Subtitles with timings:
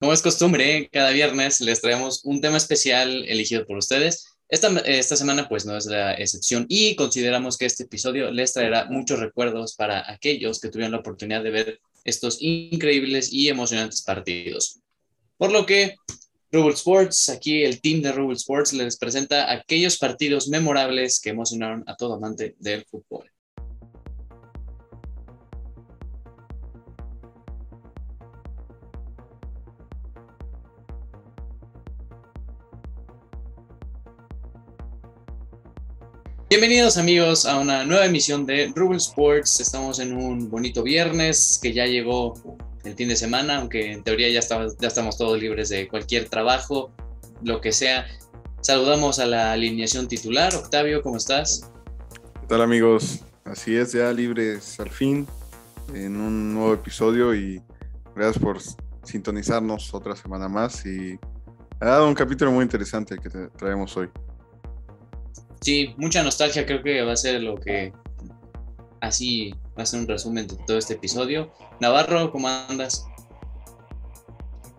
[0.00, 4.28] Como es costumbre, cada viernes les traemos un tema especial elegido por ustedes.
[4.48, 8.86] Esta, esta semana pues no es la excepción y consideramos que este episodio les traerá
[8.86, 14.80] muchos recuerdos para aquellos que tuvieron la oportunidad de ver estos increíbles y emocionantes partidos.
[15.36, 15.96] Por lo que
[16.50, 21.84] Rubble Sports, aquí el team de Rubble Sports les presenta aquellos partidos memorables que emocionaron
[21.86, 23.30] a todo amante del fútbol.
[36.50, 39.60] Bienvenidos amigos a una nueva emisión de Rubble Sports.
[39.60, 42.34] Estamos en un bonito viernes que ya llegó
[42.82, 44.40] el fin de semana, aunque en teoría ya,
[44.80, 46.90] ya estamos todos libres de cualquier trabajo,
[47.44, 48.04] lo que sea.
[48.62, 50.52] Saludamos a la alineación titular.
[50.56, 51.70] Octavio, ¿cómo estás?
[52.40, 53.20] ¿Qué tal amigos?
[53.44, 55.28] Así es, ya libres al fin
[55.94, 57.62] en un nuevo episodio y
[58.16, 58.58] gracias por
[59.04, 61.16] sintonizarnos otra semana más y
[61.78, 64.08] ha dado un capítulo muy interesante que traemos hoy.
[65.60, 67.92] Sí, mucha nostalgia creo que va a ser lo que
[69.00, 71.50] así va a ser un resumen de todo este episodio.
[71.80, 73.06] Navarro, ¿cómo andas?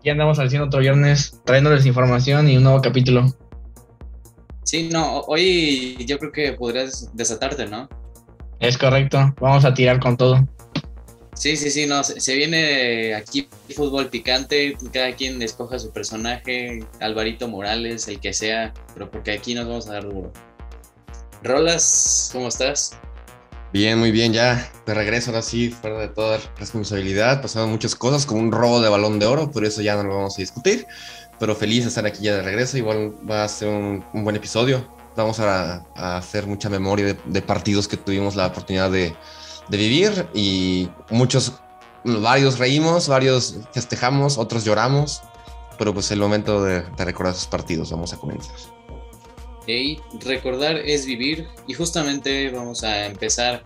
[0.04, 3.26] Ya andamos haciendo otro viernes trayéndoles información y un nuevo capítulo.
[4.64, 7.88] Sí, no, hoy yo creo que podrías desatarte, ¿no?
[8.58, 10.48] Es correcto, vamos a tirar con todo.
[11.34, 17.48] Sí, sí, sí, no, se, viene aquí fútbol picante, cada quien escoja su personaje, Alvarito
[17.48, 20.32] Morales, el que sea, pero porque aquí nos vamos a dar duro.
[21.42, 22.96] Rolas, ¿cómo estás?
[23.72, 28.26] Bien, muy bien, ya de regreso ahora sí, fuera de toda responsabilidad, pasaron muchas cosas
[28.26, 30.86] como un robo de balón de oro, por eso ya no lo vamos a discutir,
[31.40, 34.86] pero feliz de estar aquí ya de regreso, igual va a ser un, buen episodio,
[35.16, 39.16] vamos a, hacer mucha memoria de, partidos que tuvimos la oportunidad de,
[39.68, 41.54] vivir y muchos,
[42.04, 45.22] varios reímos, varios festejamos, otros lloramos,
[45.78, 48.81] pero pues el momento de recordar esos partidos, vamos a comenzar.
[49.66, 53.64] Y recordar es vivir y justamente vamos a empezar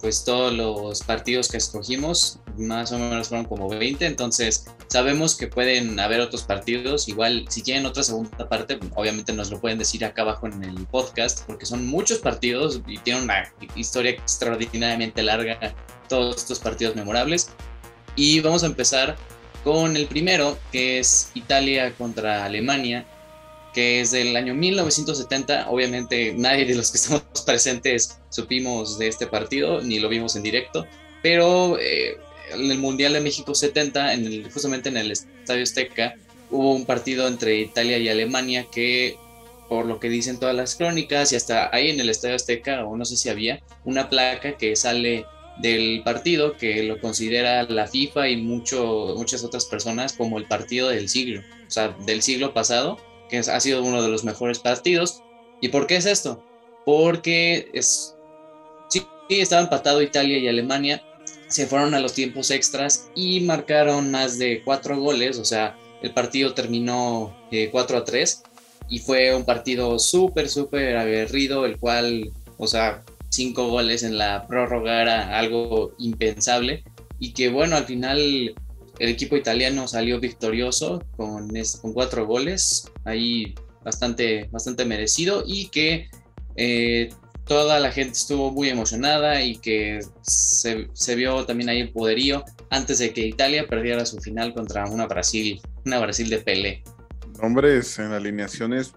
[0.00, 5.46] pues todos los partidos que escogimos, más o menos fueron como 20, entonces sabemos que
[5.46, 10.04] pueden haber otros partidos, igual si quieren otra segunda parte, obviamente nos lo pueden decir
[10.04, 15.74] acá abajo en el podcast, porque son muchos partidos y tienen una historia extraordinariamente larga,
[16.08, 17.50] todos estos partidos memorables.
[18.16, 19.16] Y vamos a empezar
[19.64, 23.06] con el primero, que es Italia contra Alemania,
[23.72, 25.70] que es del año 1970.
[25.70, 30.42] Obviamente nadie de los que estamos presentes supimos de este partido, ni lo vimos en
[30.42, 30.86] directo,
[31.22, 32.16] pero eh,
[32.52, 36.14] en el Mundial de México 70, en el, justamente en el Estadio Azteca,
[36.50, 39.16] hubo un partido entre Italia y Alemania que,
[39.68, 42.96] por lo que dicen todas las crónicas, y hasta ahí en el Estadio Azteca, o
[42.96, 45.24] no sé si había, una placa que sale
[45.58, 50.88] del partido que lo considera la FIFA y mucho, muchas otras personas como el partido
[50.88, 52.98] del siglo, o sea, del siglo pasado
[53.30, 55.22] que ha sido uno de los mejores partidos.
[55.60, 56.44] ¿Y por qué es esto?
[56.84, 58.16] Porque es,
[58.88, 61.02] sí, estaba empatado Italia y Alemania,
[61.48, 66.12] se fueron a los tiempos extras y marcaron más de cuatro goles, o sea, el
[66.12, 68.42] partido terminó 4 eh, a 3
[68.88, 74.46] y fue un partido súper, súper aguerrido, el cual, o sea, cinco goles en la
[74.46, 76.84] prórroga era algo impensable
[77.18, 78.54] y que bueno, al final
[79.00, 81.50] el equipo italiano salió victorioso con,
[81.94, 84.50] cuatro goles, ahí bastante,
[84.86, 86.10] merecido y que
[86.56, 87.08] eh,
[87.46, 92.98] toda la gente estuvo muy emocionada y que se, vio también ahí el poderío antes
[92.98, 96.84] de que Italia perdiera su final contra una Brasil, una Brasil de Pelé.
[97.40, 98.92] Nombres en alineaciones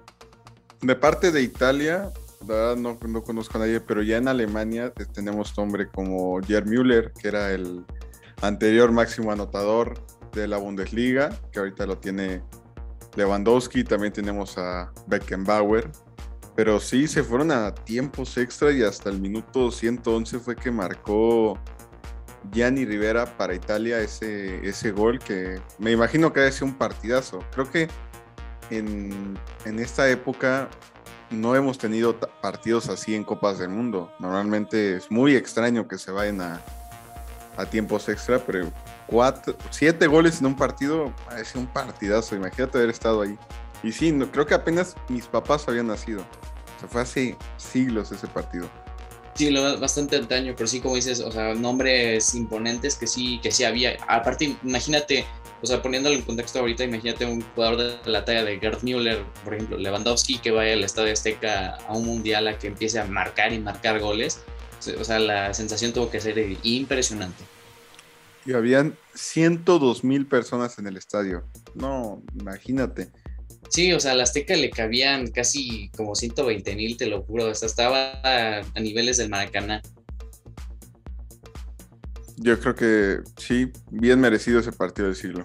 [0.81, 2.11] de parte de Italia,
[2.45, 7.29] no, no conozco a nadie, pero ya en Alemania tenemos nombre como Gerd Müller, que
[7.29, 7.85] era el
[8.43, 9.93] anterior máximo anotador
[10.33, 12.43] de la Bundesliga, que ahorita lo tiene
[13.15, 15.89] Lewandowski, también tenemos a Beckenbauer,
[16.53, 21.57] pero sí se fueron a tiempos extra y hasta el minuto 111 fue que marcó
[22.51, 27.39] Gianni Rivera para Italia ese, ese gol que me imagino que ha sido un partidazo.
[27.53, 27.87] Creo que
[28.69, 30.69] en, en esta época
[31.29, 34.11] no hemos tenido partidos así en Copas del Mundo.
[34.19, 36.61] Normalmente es muy extraño que se vayan a,
[37.57, 38.71] a tiempos extra, pero
[39.07, 42.35] cuatro, siete goles en un partido parece un partidazo.
[42.35, 43.37] Imagínate haber estado ahí.
[43.83, 46.21] Y sí, no, creo que apenas mis papás habían nacido.
[46.21, 48.69] O sea, fue hace siglos ese partido.
[49.35, 53.51] Sí, lo, bastante antaño, pero sí, como dices, o sea, nombres imponentes que sí, que
[53.51, 53.97] sí había.
[54.07, 55.25] Aparte, imagínate,
[55.61, 59.23] o sea, poniéndolo en contexto ahorita, imagínate un jugador de la talla de Gerd Müller,
[59.43, 63.05] por ejemplo, Lewandowski, que vaya al Estadio Azteca a un mundial a que empiece a
[63.05, 64.39] marcar y marcar goles
[64.87, 67.43] o sea, la sensación tuvo que ser impresionante.
[68.45, 71.45] Y habían 102 mil personas en el estadio.
[71.75, 73.11] No, imagínate.
[73.69, 77.45] Sí, o sea, a la Azteca le cabían casi como 120 mil, te lo juro.
[77.45, 79.81] O sea, estaba a, niveles del Maracaná.
[82.37, 85.43] Yo creo que sí, bien merecido ese partido del siglo.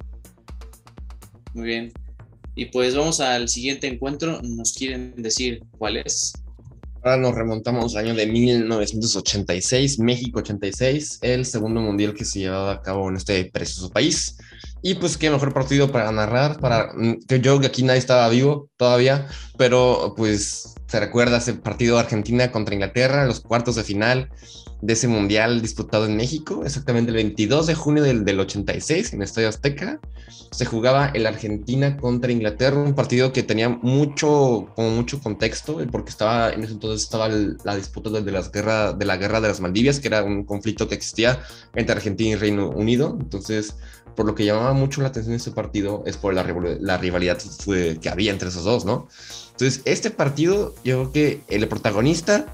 [1.54, 1.92] Muy bien.
[2.54, 4.42] Y pues vamos al siguiente encuentro.
[4.42, 6.32] ¿Nos quieren decir cuál es?
[7.02, 12.72] Ahora nos remontamos al año de 1986, México 86, el segundo mundial que se llevaba
[12.72, 14.36] a cabo en este precioso país.
[14.82, 18.28] Y pues qué mejor partido para narrar, para mm, que yo que aquí nadie estaba
[18.28, 23.84] vivo todavía, pero pues se recuerda ese partido de Argentina contra Inglaterra, los cuartos de
[23.84, 24.30] final
[24.80, 29.22] de ese mundial disputado en México, exactamente el 22 de junio del, del 86 en
[29.22, 30.00] Estadio Azteca.
[30.52, 36.10] Se jugaba el Argentina contra Inglaterra, un partido que tenía mucho, como mucho contexto, porque
[36.10, 39.60] estaba en ese entonces estaba la disputa de, las guerra, de la guerra de las
[39.60, 41.40] Maldivias, que era un conflicto que existía
[41.74, 43.16] entre Argentina y Reino Unido.
[43.20, 43.74] Entonces,
[44.14, 46.44] por lo que llamaba mucho la atención ese partido es por la,
[46.80, 47.38] la rivalidad
[48.00, 49.08] que había entre esos dos, ¿no?
[49.52, 52.46] Entonces, este partido, yo creo que el protagonista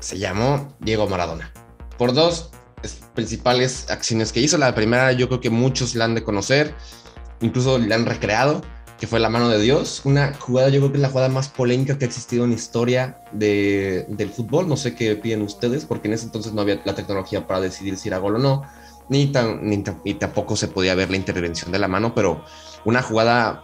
[0.00, 1.52] se llamó Diego Maradona.
[1.96, 2.50] Por dos
[3.14, 4.58] principales acciones que hizo.
[4.58, 6.74] La primera, yo creo que muchos la han de conocer,
[7.40, 8.62] incluso la han recreado,
[8.98, 10.02] que fue la mano de Dios.
[10.04, 13.20] Una jugada, yo creo que es la jugada más polémica que ha existido en historia
[13.32, 14.68] de, del fútbol.
[14.68, 17.96] No sé qué piden ustedes, porque en ese entonces no había la tecnología para decidir
[17.96, 18.62] si era gol o no
[19.08, 19.82] ni, tan, ni,
[20.14, 22.44] tampoco se podía ver la intervención de la mano, pero
[22.84, 23.62] una jugada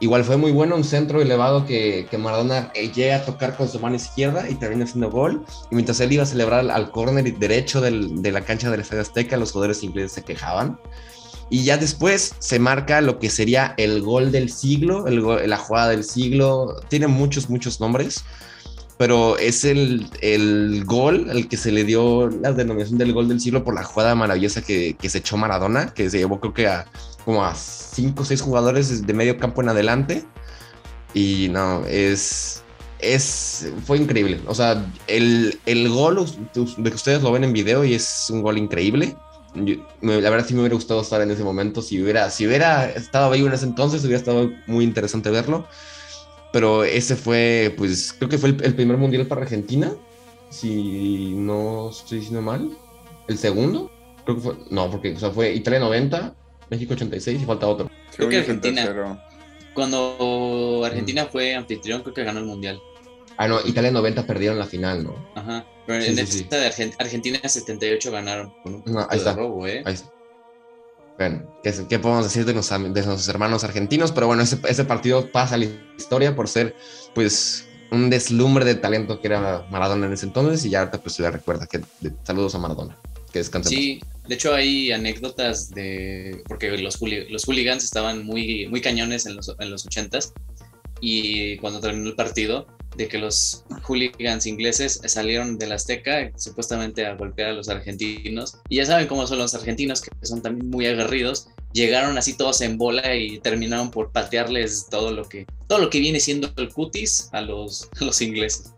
[0.00, 3.80] igual fue muy buena, un centro elevado que, que Maradona llega a tocar con su
[3.80, 5.44] mano izquierda y termina haciendo gol.
[5.70, 9.02] Y mientras él iba a celebrar al córner derecho del, de la cancha del Estadio
[9.02, 10.78] Azteca, los jugadores ingleses se quejaban.
[11.48, 15.90] Y ya después se marca lo que sería el gol del siglo, el, la jugada
[15.90, 16.76] del siglo.
[16.88, 18.24] Tiene muchos, muchos nombres
[18.98, 23.40] pero es el, el, gol el que se le dio la denominación del gol del
[23.40, 26.66] siglo por la jugada maravillosa que, que se echó Maradona, que se llevó creo que
[26.66, 26.86] a
[27.26, 30.24] como a cinco o seis jugadores de medio campo en adelante.
[31.12, 32.62] Y no, es,
[33.00, 34.40] es, fue increíble.
[34.46, 38.42] O sea, el, el gol de que ustedes lo ven en video y es un
[38.42, 39.16] gol increíble.
[39.54, 41.82] la verdad sí me hubiera gustado estar en ese momento.
[41.82, 45.66] Si hubiera, si hubiera estado ahí en ese entonces, hubiera estado muy interesante verlo
[46.56, 49.92] pero ese fue, pues, creo que fue el, primer mundial para Argentina,
[50.48, 52.74] si no estoy diciendo mal.
[53.28, 53.90] El segundo,
[54.24, 56.34] creo que fue, no, porque, o sea, fue Italia 90,
[56.70, 57.90] México 86 y falta otro.
[58.16, 59.22] Creo que Argentina.
[59.74, 62.80] Cuando Argentina fue anfitrión, creo que ganó el mundial.
[63.36, 65.14] Ah, no, Italia 90 perdieron la final, ¿no?
[65.34, 65.66] Ajá.
[65.86, 69.34] Pero en esta de Argentina 78 ganaron con un no, ahí está.
[69.34, 69.82] robo, ¿eh?
[69.84, 70.10] Ahí está.
[71.18, 74.12] Bueno, ¿qué, podemos decir de, de, nuestros hermanos argentinos?
[74.12, 75.66] Pero bueno, ese, ese, partido pasa a la
[75.96, 76.76] historia por ser,
[77.14, 81.14] pues, un deslumbre de talento que era Maradona en ese entonces y ya ahorita pues
[81.14, 81.80] se recuerda que
[82.24, 82.98] saludos a Maradona,
[83.32, 83.70] que descanse.
[83.70, 89.36] Sí, de hecho hay anécdotas de, porque los, los hooligans estaban muy, muy cañones en
[89.36, 90.32] los, en los 80s
[91.00, 92.66] y cuando terminó el partido,
[92.96, 98.58] de que los hooligans ingleses salieron de la Azteca supuestamente a golpear a los argentinos.
[98.68, 101.48] Y ya saben cómo son los argentinos, que son también muy aguerridos.
[101.72, 106.00] Llegaron así todos en bola y terminaron por patearles todo lo que, todo lo que
[106.00, 108.72] viene siendo el cutis a los, los ingleses.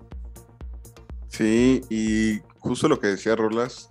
[1.29, 3.88] Sí, y justo lo que decía Rolas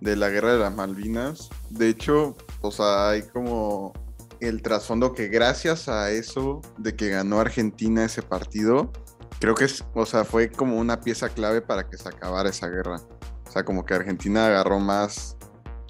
[0.00, 1.48] de la guerra de las Malvinas.
[1.70, 3.94] De hecho, o sea, hay como
[4.42, 8.90] el trasfondo que gracias a eso de que ganó Argentina ese partido,
[9.38, 12.68] creo que es, o sea, fue como una pieza clave para que se acabara esa
[12.68, 13.00] guerra.
[13.46, 15.36] O sea, como que Argentina agarró más,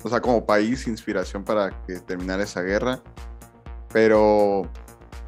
[0.02, 3.02] o sea, como país, inspiración para que terminara esa guerra.
[3.92, 4.70] Pero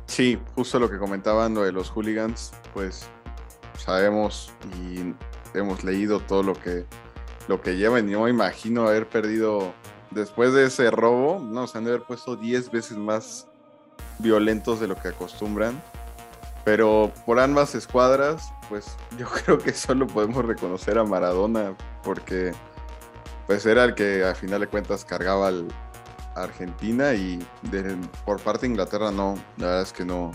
[0.06, 3.06] sí, justo lo que comentaban lo de los hooligans, pues
[3.78, 5.14] sabemos y
[5.56, 6.86] hemos leído todo lo que,
[7.48, 8.08] lo que llevan.
[8.08, 9.74] Yo me imagino haber perdido,
[10.10, 13.46] después de ese robo, no, se han de haber puesto 10 veces más
[14.18, 15.80] violentos de lo que acostumbran.
[16.64, 22.52] Pero por ambas escuadras, pues yo creo que solo podemos reconocer a Maradona porque
[23.46, 25.68] pues era el que a final de cuentas cargaba al
[26.34, 27.46] Argentina y
[28.24, 30.32] por parte de Inglaterra no, la verdad es que no.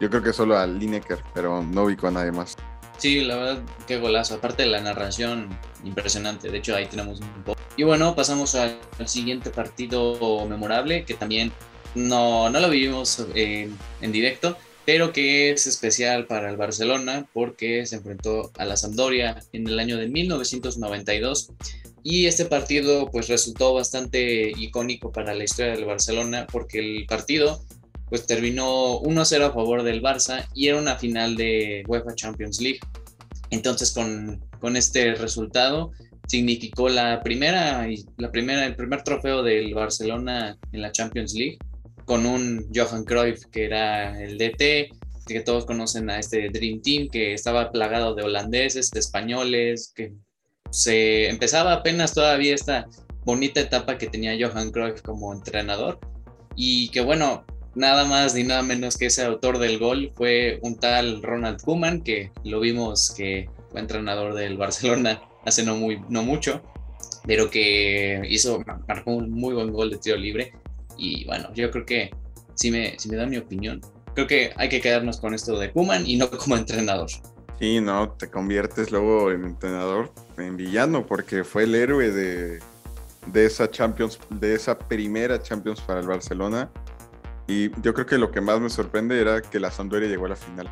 [0.00, 2.56] Yo creo que solo a Lineker, pero no ubico a nadie más.
[3.02, 4.36] Sí, la verdad, qué golazo.
[4.36, 5.48] Aparte de la narración,
[5.82, 6.52] impresionante.
[6.52, 7.60] De hecho, ahí tenemos un poco.
[7.76, 11.50] Y bueno, pasamos al, siguiente partido memorable, que también
[11.96, 13.68] no, no lo vivimos eh,
[14.00, 19.42] en directo, pero que es especial para el Barcelona porque se enfrentó a la Sampdoria
[19.52, 21.50] en el año de 1992
[22.04, 27.64] y este partido pues resultó bastante icónico para la historia del Barcelona porque el partido
[28.12, 32.78] pues terminó 1-0 a favor del Barça y era una final de UEFA Champions League.
[33.48, 35.92] Entonces con, con este resultado
[36.28, 37.88] significó la primera,
[38.18, 41.56] la primera, el primer trofeo del Barcelona en la Champions League
[42.04, 44.90] con un Johan Cruyff que era el DT,
[45.26, 50.12] que todos conocen a este Dream Team que estaba plagado de holandeses, de españoles, que
[50.68, 52.86] se empezaba apenas todavía esta
[53.24, 55.98] bonita etapa que tenía Johan Cruyff como entrenador
[56.54, 60.78] y que bueno, nada más ni nada menos que ese autor del gol fue un
[60.78, 66.22] tal Ronald Koeman que lo vimos que fue entrenador del Barcelona hace no, muy, no
[66.22, 66.62] mucho,
[67.26, 70.52] pero que hizo, marcó un muy buen gol de tiro libre
[70.96, 72.10] y bueno, yo creo que
[72.54, 73.80] si me, si me da mi opinión,
[74.14, 77.08] creo que hay que quedarnos con esto de Kuman y no como entrenador.
[77.58, 82.58] Sí, no, te conviertes luego en entrenador, en villano, porque fue el héroe de,
[83.26, 86.70] de esa Champions, de esa primera Champions para el Barcelona.
[87.46, 90.30] Y yo creo que lo que más me sorprende era que la Sampdoria llegó a
[90.30, 90.70] la final.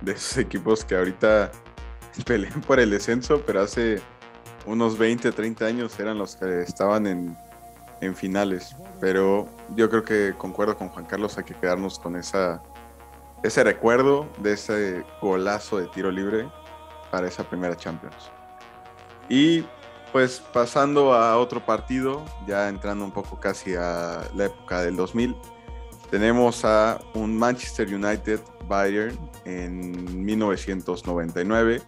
[0.00, 1.50] De esos equipos que ahorita
[2.26, 4.00] pelean por el descenso, pero hace
[4.66, 7.36] unos 20, 30 años eran los que estaban en,
[8.00, 8.74] en finales.
[9.00, 12.62] Pero yo creo que concuerdo con Juan Carlos, hay que quedarnos con esa
[13.42, 16.48] ese recuerdo de ese golazo de tiro libre
[17.10, 18.30] para esa primera Champions.
[19.28, 19.64] Y
[20.12, 25.36] pues pasando a otro partido, ya entrando un poco casi a la época del 2000,
[26.10, 31.82] tenemos a un Manchester United Bayern en 1999.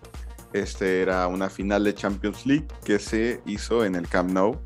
[0.52, 4.59] Este era una final de Champions League que se hizo en el Camp Nou.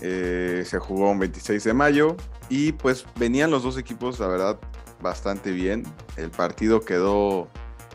[0.00, 2.16] Eh, se jugó un 26 de mayo
[2.48, 4.58] y pues venían los dos equipos, la verdad,
[5.00, 5.82] bastante bien.
[6.16, 7.48] El partido quedó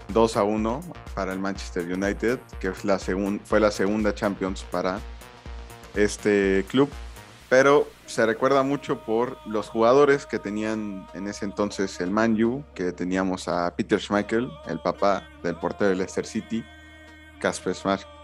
[0.10, 0.82] 2 a 1
[1.16, 5.00] para el Manchester United, que la fue la segunda Champions para
[5.96, 6.90] este club.
[7.50, 12.64] Pero se recuerda mucho por los jugadores que tenían en ese entonces el Man U,
[12.76, 16.64] que teníamos a Peter Schmeichel, el papá del portero de Leicester City,
[17.40, 17.74] Casper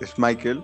[0.01, 0.61] Schmeichel,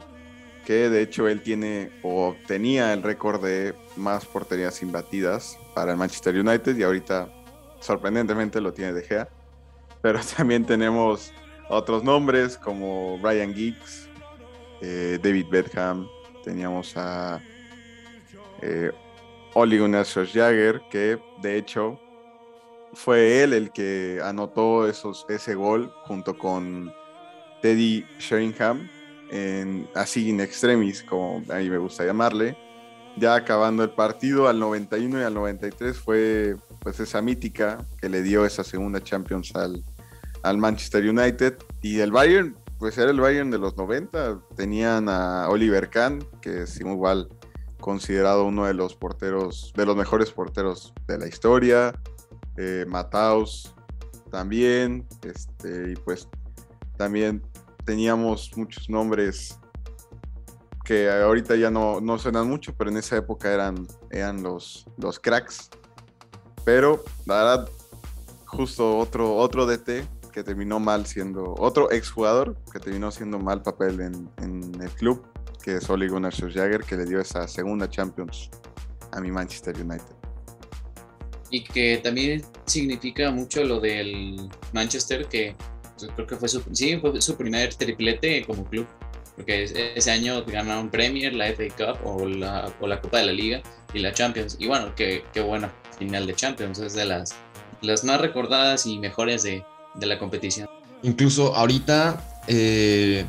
[0.65, 5.97] que de hecho él tiene o tenía el récord de más porterías imbatidas para el
[5.97, 7.29] Manchester United y ahorita
[7.79, 9.29] sorprendentemente lo tiene De Gea.
[10.01, 11.31] Pero también tenemos
[11.69, 14.09] otros nombres como Ryan Giggs,
[14.81, 16.07] eh, David Bedham,
[16.43, 17.41] teníamos a
[18.61, 18.91] eh,
[19.55, 21.99] Oli Gunnar Jagger, que de hecho
[22.93, 26.91] fue él el que anotó ese gol junto con
[27.61, 28.89] Teddy Sheringham,
[29.29, 32.57] en, así in extremis, como a mí me gusta llamarle.
[33.15, 38.23] Ya acabando el partido al 91 y al 93 fue pues esa mítica que le
[38.23, 39.83] dio esa segunda Champions al,
[40.41, 41.57] al Manchester United.
[41.83, 44.39] Y el Bayern, pues era el Bayern de los 90.
[44.55, 47.29] Tenían a Oliver Kahn, que es igual
[47.83, 51.93] considerado uno de los porteros, de los mejores porteros de la historia.
[52.55, 52.85] Eh,
[54.31, 55.05] también.
[55.21, 56.29] Este, y pues
[56.95, 57.43] también
[57.83, 59.59] teníamos muchos nombres
[60.85, 65.19] que ahorita ya no, no suenan mucho, pero en esa época eran, eran los, los
[65.19, 65.69] cracks.
[66.63, 67.69] Pero, la verdad,
[68.45, 73.99] justo otro, otro DT que terminó mal siendo, otro exjugador que terminó siendo mal papel
[74.01, 75.21] en, el club,
[75.63, 78.49] que es Ole Gunnar Solskjaer, que le dio esa segunda Champions
[79.11, 80.15] a mi Manchester United.
[81.49, 85.55] Y que también significa mucho lo del Manchester, que
[85.97, 88.87] pues, creo que fue su, sí, fue su primer triplete como club,
[89.35, 89.63] porque
[89.95, 93.61] ese año ganaron Premier, la FA Cup o la, o la Copa de la Liga
[93.93, 94.57] y la Champions.
[94.59, 97.35] Y bueno, qué, qué buena final de Champions, es de las,
[97.81, 99.63] las más recordadas y mejores de,
[99.95, 100.67] de la competición.
[101.03, 103.25] Incluso ahorita, eh,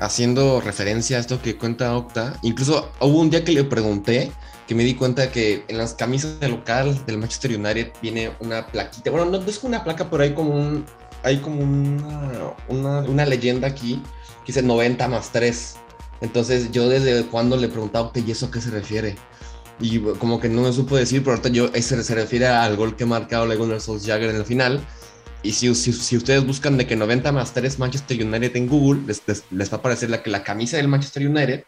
[0.00, 4.32] haciendo referencia a esto que cuenta Octa, incluso hubo un día que le pregunté
[4.66, 8.66] que me di cuenta que en las camisas del local del Manchester United viene una
[8.66, 10.84] plaquita, bueno, no, es una placa, pero hay como un,
[11.22, 14.02] hay como una, una, una leyenda aquí
[14.44, 15.76] que dice 90 más 3.
[16.20, 19.16] Entonces yo desde cuando le preguntaba, ¿y eso a qué se refiere?
[19.80, 22.96] y como que no me supo decir, pero ahorita yo, ese se refiere al gol
[22.96, 24.80] que ha marcado Gunnar Solskjaer en el final.
[25.42, 29.02] Y si, si, si, ustedes buscan de que 90 más 3 Manchester United en Google,
[29.06, 31.64] les, les, va a aparecer la, la camisa del Manchester United.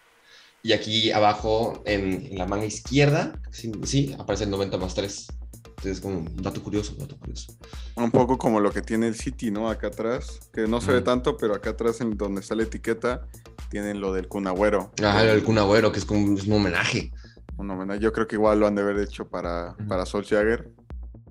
[0.62, 5.28] Y aquí abajo, en, la manga izquierda, sí, sí, aparece el 90 más 3.
[5.64, 7.54] Entonces, como un dato curioso, dato curioso.
[7.96, 9.70] Un poco como lo que tiene el City, ¿no?
[9.70, 13.26] Acá atrás, que no se ve tanto, pero acá atrás, en donde está la etiqueta,
[13.70, 14.92] tienen lo del Cunagüero.
[15.02, 17.12] Ah, el Cunagüero, que es como un homenaje.
[18.00, 20.70] Yo creo que igual lo han de haber hecho para, para Solskjaer,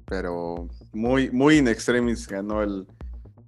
[0.05, 2.85] pero muy, muy in extremis ganó el,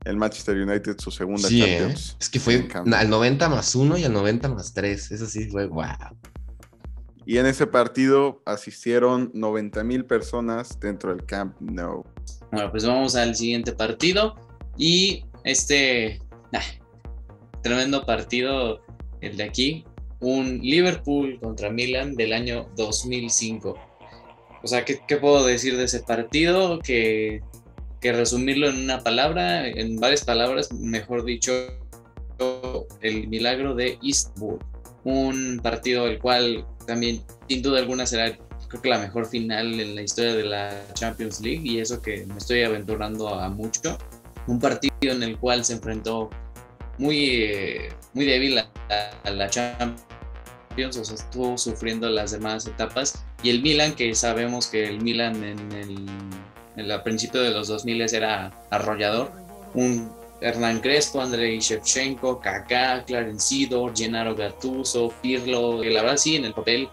[0.05, 1.77] el Manchester United su segunda sí, ¿eh?
[1.77, 2.17] Champions.
[2.19, 5.12] Es que fue al 90 más 1 y al 90 más 3.
[5.12, 5.86] Eso sí fue wow.
[7.25, 12.03] Y en ese partido asistieron 90 mil personas dentro del Camp Nou.
[12.51, 14.36] Bueno, pues vamos al siguiente partido.
[14.77, 16.19] Y este
[17.62, 18.81] tremendo partido,
[19.21, 19.86] el de aquí,
[20.19, 23.77] un Liverpool contra Milan del año 2005.
[24.63, 26.80] O sea, ¿qué, qué puedo decir de ese partido?
[26.80, 27.41] Que,
[28.00, 31.51] que, resumirlo en una palabra, en varias palabras, mejor dicho,
[33.01, 34.62] el milagro de Eastwood.
[35.03, 38.38] Un partido el cual también, sin duda alguna, será
[38.72, 42.25] creo que la mejor final en la historia de la Champions League y eso que
[42.25, 43.98] me estoy aventurando a mucho.
[44.48, 46.30] Un partido en el cual se enfrentó
[46.98, 50.03] muy, eh, muy débil a, la Champions,
[50.78, 53.24] o sea, estuvo sufriendo las demás etapas.
[53.44, 56.10] Y el Milan, que sabemos que el Milan en el,
[56.78, 59.32] en el principio de los 2000 era arrollador.
[59.74, 60.12] Un
[60.42, 66.46] Hernán Crespo, Andrei Shevchenko, Kaká, Clarence Sidor, Gennaro Gattuso, Pirlo, que la verdad sí, en
[66.46, 66.90] el papel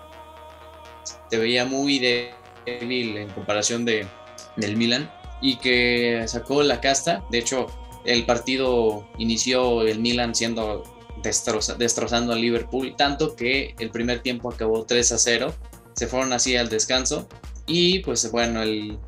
[1.31, 4.07] te veía muy débil en comparación de,
[4.57, 7.25] del Milan y que sacó la casta.
[7.31, 7.67] De hecho,
[8.05, 10.85] el partido inició el Milan siendo
[11.23, 15.55] destroza, destrozando al Liverpool, tanto que el primer tiempo acabó 3 a 0.
[15.95, 17.29] Se fueron así al descanso
[17.67, 18.99] y pues bueno, el,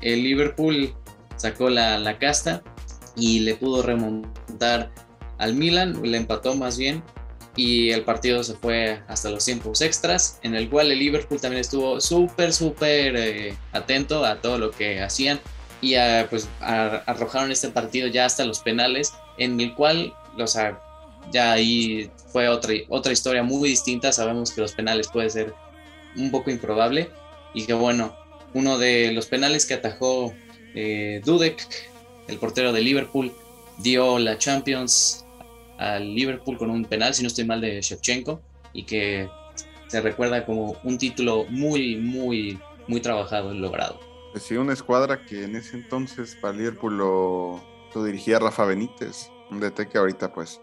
[0.00, 0.94] el Liverpool
[1.36, 2.62] sacó la, la casta
[3.16, 4.92] y le pudo remontar
[5.38, 7.02] al Milan, le empató más bien
[7.56, 11.60] y el partido se fue hasta los tiempos extras, en el cual el Liverpool también
[11.60, 15.40] estuvo súper, súper eh, atento a todo lo que hacían
[15.80, 20.14] y a, pues arrojaron este partido ya hasta los penales, en el cual,
[20.46, 20.80] sea,
[21.32, 25.54] ya ahí fue otra, otra historia muy distinta, sabemos que los penales puede ser
[26.16, 27.10] un poco improbable
[27.54, 28.16] y que bueno,
[28.54, 30.32] uno de los penales que atajó
[30.74, 31.66] eh, Dudek,
[32.28, 33.32] el portero de Liverpool,
[33.78, 35.24] dio la Champions
[35.78, 38.40] al Liverpool con un penal, si no estoy mal, de Shevchenko,
[38.72, 39.28] y que
[39.88, 44.00] se recuerda como un título muy, muy, muy trabajado y logrado.
[44.32, 47.62] Pues sí, una escuadra que en ese entonces para Liverpool lo,
[47.94, 50.60] lo dirigía Rafa Benítez, un DT que ahorita pues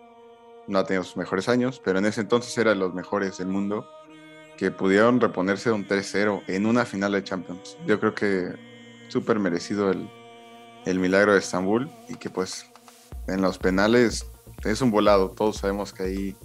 [0.67, 3.47] no ha tenido sus mejores años, pero en ese entonces era de los mejores del
[3.47, 3.87] mundo,
[4.57, 7.77] que pudieron reponerse de un 3-0 en una final de Champions.
[7.87, 8.53] Yo creo que
[9.07, 10.09] súper merecido el,
[10.85, 12.71] el milagro de Estambul y que pues
[13.27, 14.25] en los penales
[14.63, 16.35] es un volado, todos sabemos que ahí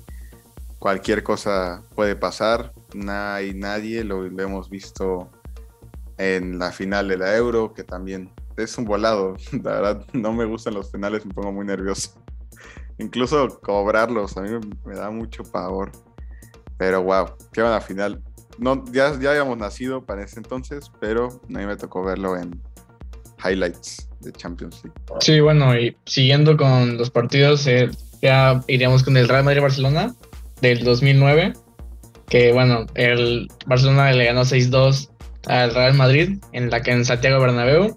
[0.79, 5.31] cualquier cosa puede pasar, no hay nadie, lo hemos visto
[6.19, 10.45] en la final de la Euro, que también es un volado, la verdad no me
[10.45, 12.15] gustan los penales, me pongo muy nervioso.
[12.99, 14.51] Incluso cobrarlos, a mí
[14.85, 15.93] me, da mucho pavor.
[16.79, 18.23] Pero wow, qué buena final.
[18.59, 22.61] No, ya, ya habíamos nacido para ese entonces, pero a mí me tocó verlo en
[23.45, 24.99] highlights de Champions League.
[25.21, 27.91] Sí, bueno, y siguiendo con los partidos, eh,
[28.23, 30.15] ya iríamos con el Real Madrid-Barcelona
[30.61, 31.53] del 2009,
[32.29, 35.11] que bueno, el Barcelona le ganó 6-2
[35.47, 37.97] al Real Madrid en la que en Santiago Bernabéu.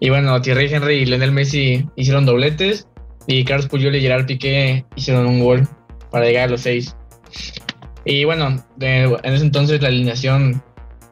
[0.00, 2.86] Y bueno, Thierry Henry y Lionel Messi hicieron dobletes
[3.28, 5.68] y Carlos Puyol y Gerard Piqué hicieron un gol
[6.10, 6.96] para llegar a los seis.
[8.04, 10.62] Y bueno, en ese entonces la alineación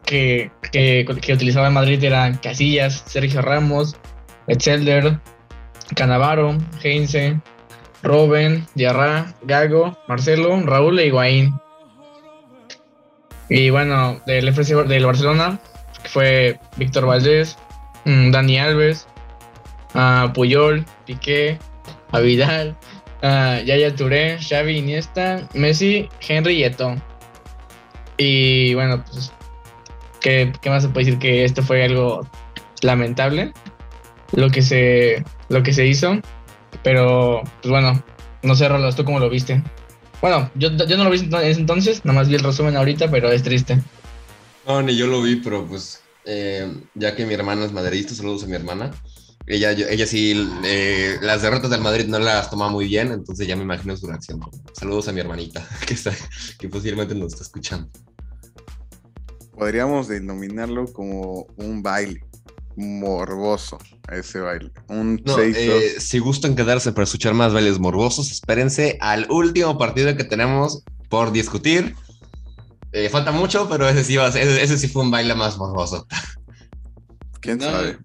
[0.07, 3.97] que, que, utilizaba Madrid eran Casillas, Sergio Ramos,
[4.47, 5.21] Etzelder,
[5.95, 7.39] Canavaro, Heinze,
[8.03, 11.55] Robin, Diarra, Gago, Marcelo, Raúl e Higuaín.
[13.51, 15.61] Y bueno, del FC del Barcelona
[16.05, 17.59] fue Víctor Valdés,
[18.07, 19.07] mm, Dani Alves,
[19.95, 21.59] uh, Puyol, Piqué,
[22.13, 22.77] Avidal,
[23.23, 26.97] uh, Yaya Touré, Xavi Iniesta, Messi, Henry y Eto.
[28.19, 29.33] Y bueno, pues,
[30.21, 31.19] ¿qué, ¿qué, más se puede decir?
[31.19, 32.27] Que esto fue algo
[32.83, 33.53] lamentable,
[34.33, 36.21] lo que se, lo que se hizo.
[36.83, 38.03] Pero, pues bueno,
[38.43, 39.63] no sé, Rolas, ¿tú cómo lo viste?
[40.21, 43.31] Bueno, yo, no lo vi en ese entonces, nada más vi el resumen ahorita, pero
[43.31, 43.81] es triste.
[44.67, 48.45] No, ni yo lo vi, pero pues, eh, ya que mi hermana es madridista, saludos
[48.45, 48.91] a mi hermana.
[49.49, 53.55] Ella, ella sí, eh, las derrotas del Madrid no las toma muy bien, entonces ya
[53.55, 54.41] me imagino su reacción.
[54.73, 56.13] Saludos a mi hermanita, que, está,
[56.59, 57.89] que posiblemente nos está escuchando.
[59.53, 62.27] Podríamos denominarlo como un baile
[62.77, 63.79] morboso
[64.13, 64.71] ese baile.
[64.89, 70.17] Un no, eh, si gustan quedarse para escuchar más bailes morbosos, espérense al último partido
[70.17, 71.95] que tenemos por discutir.
[72.93, 76.07] Eh, falta mucho, pero ese sí, va ese, ese, sí fue un baile más morboso.
[77.47, 77.99] ¿Quién no, sabe?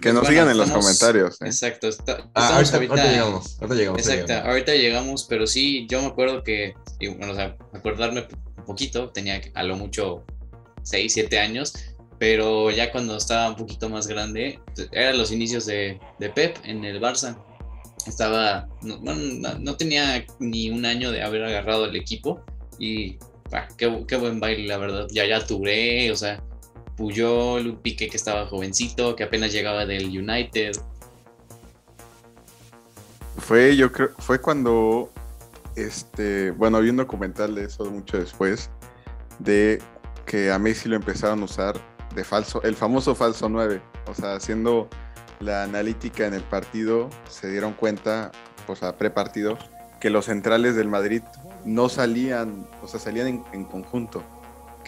[0.00, 1.40] Que nos bueno, sigan en los comentarios.
[1.40, 1.46] ¿eh?
[1.46, 1.88] Exacto.
[1.88, 3.56] Está, ah, ahorita, ahorita, ahorita, llegamos.
[3.60, 4.00] Ahorita llegamos.
[4.00, 4.32] Exacto.
[4.32, 8.64] Ahorita, ahorita llegamos, pero sí, yo me acuerdo que, y, bueno, o sea, acordarme un
[8.64, 10.24] poquito, tenía a lo mucho
[10.82, 11.72] 6, 7 años
[12.18, 14.58] pero ya cuando estaba un poquito más grande,
[14.92, 17.38] eran los inicios de, de Pep en el Barça.
[18.06, 22.42] Estaba, no, no, no, tenía ni un año de haber agarrado el equipo
[22.78, 23.16] y
[23.50, 25.06] bah, qué, qué, buen baile, la verdad.
[25.10, 26.42] Ya ya Touré, o sea,
[26.98, 30.72] Puyol, Piqué que estaba jovencito, que apenas llegaba del United.
[33.38, 35.10] Fue, yo creo, fue cuando
[35.78, 38.70] este, bueno, vi un documental de eso mucho después,
[39.38, 39.80] de
[40.26, 41.80] que a Messi lo empezaron a usar
[42.14, 44.88] de falso, el famoso falso 9, o sea, haciendo
[45.40, 48.32] la analítica en el partido, se dieron cuenta,
[48.66, 49.56] pues a prepartido,
[50.00, 51.22] que los centrales del Madrid
[51.64, 54.24] no salían, o sea, salían en conjunto,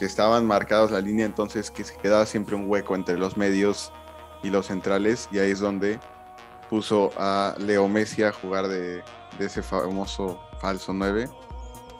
[0.00, 3.92] que estaban marcados la línea, entonces que se quedaba siempre un hueco entre los medios
[4.42, 6.00] y los centrales, y ahí es donde
[6.70, 9.02] puso a Leo Messi a jugar de,
[9.38, 11.28] ese famoso falso 9,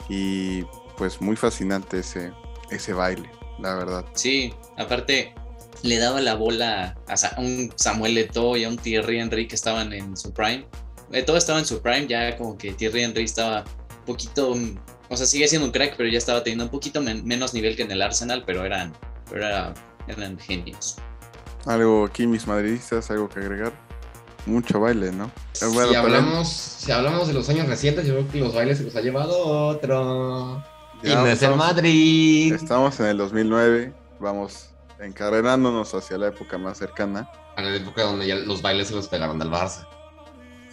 [0.09, 0.63] y
[0.97, 2.33] pues muy fascinante ese,
[2.71, 4.03] ese baile, la verdad.
[4.15, 5.35] Sí, aparte
[5.83, 9.93] le daba la bola a un Samuel Eto'o y a un Thierry Henry que estaban
[9.93, 10.65] en su prime.
[11.11, 13.63] Eto'o estaba en su prime, ya como que Thierry Henry estaba
[13.99, 14.55] un poquito,
[15.11, 17.75] o sea, sigue siendo un crack, pero ya estaba teniendo un poquito men- menos nivel
[17.75, 18.93] que en el Arsenal, pero eran,
[19.29, 19.73] pero era-
[20.07, 20.95] eran genios.
[21.65, 23.73] Algo aquí, mis madridistas, algo que agregar.
[24.47, 25.29] Mucho baile, ¿no?
[25.53, 28.95] Si, hablamos, si hablamos de los años recientes, yo creo que los bailes se los
[28.95, 30.63] ha llevado otro.
[31.03, 32.53] Y Ya no es el Madrid.
[32.53, 34.69] Estamos en el 2009, vamos
[34.99, 37.29] encarrerándonos hacia la época más cercana.
[37.55, 39.85] A la época donde ya los bailes se los pegaron del Barça.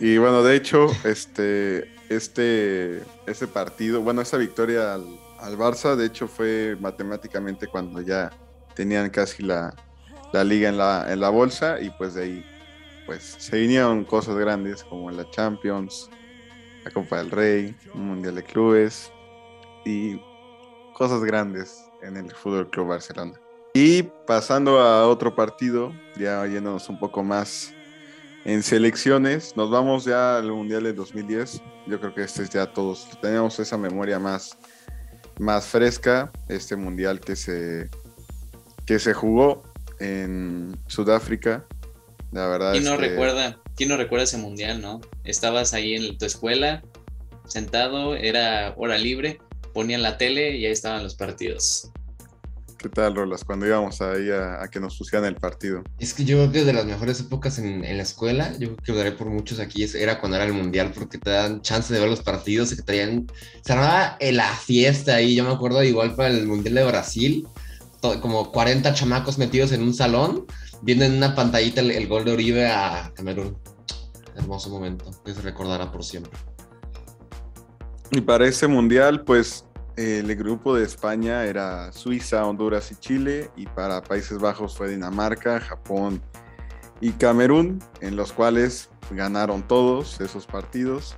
[0.00, 5.06] Y bueno, de hecho, este, este, este partido, bueno, esa victoria al,
[5.38, 8.30] al Barça, de hecho fue matemáticamente cuando ya
[8.74, 9.74] tenían casi la,
[10.32, 12.44] la liga en la, en la bolsa y pues de ahí
[13.06, 16.10] pues se vinieron cosas grandes como la Champions,
[16.84, 19.10] la Copa del Rey, un Mundial de Clubes
[19.84, 20.20] y
[20.94, 23.40] cosas grandes en el Fútbol Club Barcelona.
[23.72, 27.72] Y pasando a otro partido, ya yéndonos un poco más
[28.44, 31.60] en selecciones, nos vamos ya al Mundial de 2010.
[31.86, 34.56] Yo creo que este es ya todos, tenemos esa memoria más,
[35.38, 37.88] más fresca, este Mundial que se,
[38.86, 39.62] que se jugó
[40.00, 41.64] en Sudáfrica.
[42.32, 43.58] La verdad ¿Quién es no que- recuerda?
[43.76, 45.00] ¿Quién no recuerda ese mundial, no?
[45.22, 46.82] Estabas ahí en tu escuela,
[47.46, 49.38] sentado, era hora libre,
[49.72, 51.88] ponían la tele y ahí estaban los partidos.
[52.78, 53.42] ¿Qué tal, Rolas?
[53.42, 55.82] Cuando íbamos ahí a, a que nos pusieran el partido.
[55.98, 58.76] Es que yo creo que de las mejores épocas en, en la escuela, yo creo
[58.76, 61.98] que hablaré por muchos aquí, era cuando era el mundial, porque te dan chance de
[61.98, 63.26] ver los partidos, que traían,
[63.64, 67.48] se armaba la fiesta ahí, yo me acuerdo igual para el mundial de Brasil,
[68.22, 70.46] como 40 chamacos metidos en un salón,
[70.82, 73.58] viendo en una pantallita el, el gol de Uribe a Camerún.
[74.36, 76.30] Hermoso momento, que se recordará por siempre.
[78.10, 79.64] Y para ese mundial, pues
[79.98, 85.58] el grupo de España era Suiza, Honduras y Chile, y para Países Bajos fue Dinamarca,
[85.58, 86.22] Japón
[87.00, 91.16] y Camerún, en los cuales ganaron todos esos partidos.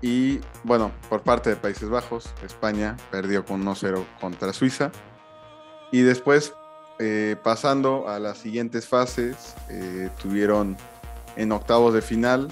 [0.00, 4.90] Y bueno, por parte de Países Bajos, España perdió con 1-0 contra Suiza.
[5.92, 6.54] Y después,
[6.98, 10.78] eh, pasando a las siguientes fases, eh, tuvieron
[11.36, 12.48] en octavos de final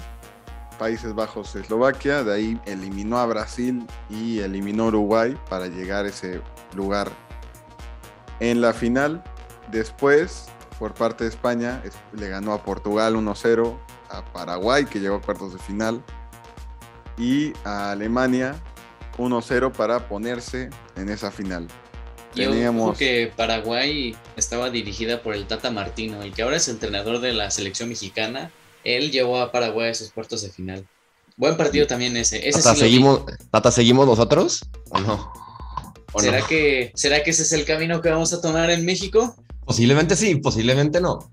[0.77, 6.09] Países Bajos, Eslovaquia, de ahí eliminó a Brasil y eliminó a Uruguay para llegar a
[6.09, 6.41] ese
[6.75, 7.09] lugar
[8.39, 9.23] en la final.
[9.71, 10.45] Después,
[10.79, 15.21] por parte de España, es- le ganó a Portugal 1-0, a Paraguay, que llegó a
[15.21, 16.03] cuartos de final,
[17.17, 18.55] y a Alemania
[19.17, 21.67] 1-0 para ponerse en esa final.
[22.35, 26.67] Yo Teníamos- creo que Paraguay estaba dirigida por el Tata Martino, el que ahora es
[26.67, 28.51] entrenador de la selección mexicana.
[28.83, 30.85] Él llevó a Paraguay a esos cuartos de final.
[31.37, 32.47] Buen partido también ese.
[32.47, 32.81] ese Tata, sí.
[32.81, 34.61] ¿seguimos, Tata, ¿seguimos nosotros?
[34.89, 35.31] ¿O no?
[36.11, 36.47] ¿O ¿Será, no?
[36.47, 39.35] que, ¿Será que ese es el camino que vamos a tomar en México?
[39.65, 41.31] Posiblemente sí, posiblemente no.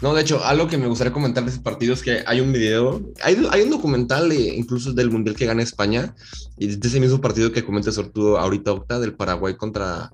[0.00, 2.52] No, de hecho, algo que me gustaría comentar de ese partido es que hay un
[2.52, 6.14] video, hay, hay un documental de- incluso del Mundial que gana España,
[6.56, 10.12] y de ese mismo partido que comenta Sortudo ahorita, Octa, del Paraguay contra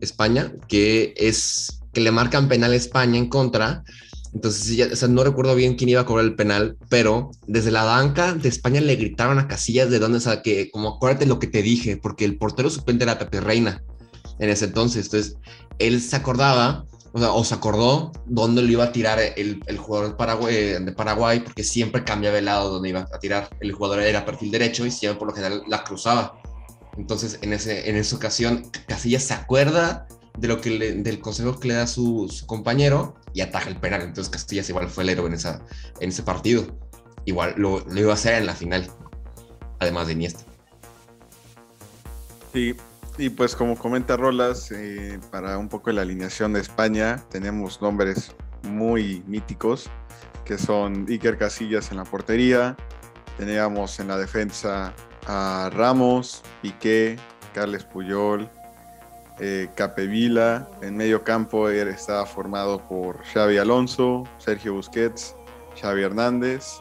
[0.00, 3.84] España, que es que le marcan penal a España en contra.
[4.32, 8.48] Entonces, no recuerdo bien quién iba a cobrar el penal, pero desde la banca de
[8.48, 11.62] España le gritaron a Casillas de dónde, o sea, que como acuérdate lo que te
[11.62, 13.82] dije, porque el portero suplente era Pepe Reina
[14.38, 15.06] en ese entonces.
[15.06, 15.36] Entonces,
[15.78, 20.10] él se acordaba, o sea, o se acordó dónde lo iba a tirar el, jugador
[20.10, 23.48] de Paraguay, de Paraguay, porque siempre cambiaba el lado donde iba a tirar.
[23.60, 26.40] El jugador era perfil derecho y siempre por lo general la cruzaba.
[26.96, 30.06] Entonces, en, ese, en esa ocasión, Casillas se acuerda
[30.38, 33.76] de lo que le- del consejo que le da su, su compañero y ataja el
[33.76, 34.02] penal.
[34.02, 35.62] Entonces, Casillas igual fue el héroe en, esa,
[36.00, 36.66] en ese partido.
[37.24, 38.90] Igual lo, lo iba a hacer en la final,
[39.78, 40.44] además de Iniesta.
[42.52, 42.74] Sí,
[43.18, 48.34] y pues como comenta Rolas, eh, para un poco la alineación de España, tenemos nombres
[48.62, 49.90] muy míticos,
[50.44, 52.76] que son Iker Casillas en la portería,
[53.36, 54.94] teníamos en la defensa
[55.26, 57.16] a Ramos, Piqué,
[57.54, 58.48] Carles Puyol,
[59.40, 65.34] eh, Capevila, en medio campo estaba formado por Xavi Alonso, Sergio Busquets,
[65.80, 66.78] Xavi Hernández,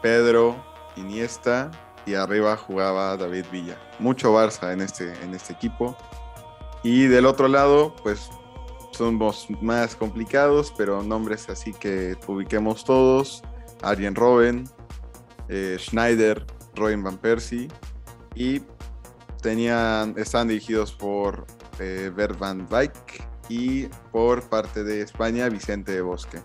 [0.00, 0.56] Pedro,
[0.96, 1.70] Iniesta
[2.06, 3.76] y arriba jugaba David Villa.
[3.98, 5.96] Mucho Barça en este, en este equipo.
[6.82, 8.30] Y del otro lado, pues
[8.92, 13.42] somos más complicados, pero nombres así que ubiquemos todos.
[13.82, 14.64] Arjen Robben,
[15.48, 17.68] eh, Schneider, Robin Van Persie
[18.34, 18.62] y
[19.42, 21.46] tenían, están dirigidos por
[21.78, 26.40] eh, Bert van Dijk y por parte de España Vicente de Bosque.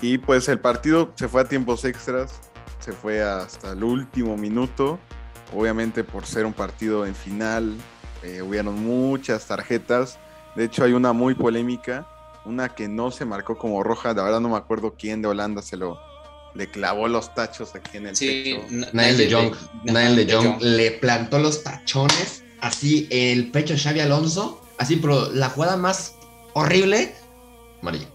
[0.00, 2.40] Y pues el partido se fue a tiempos extras,
[2.80, 4.98] se fue hasta el último minuto,
[5.54, 7.76] obviamente por ser un partido en final,
[8.24, 10.18] eh, hubieron muchas tarjetas,
[10.56, 12.08] de hecho hay una muy polémica,
[12.44, 15.62] una que no se marcó como roja, la verdad no me acuerdo quién de Holanda
[15.62, 15.98] se lo
[16.54, 18.88] le clavó los tachos aquí en el Sí, pecho.
[18.92, 20.60] Nael de Jong, Nael de Jong.
[20.60, 26.16] le plantó los tachones así el pecho a Xavi Alonso, así, pero la jugada más
[26.54, 27.14] horrible,
[27.82, 28.06] amarillo.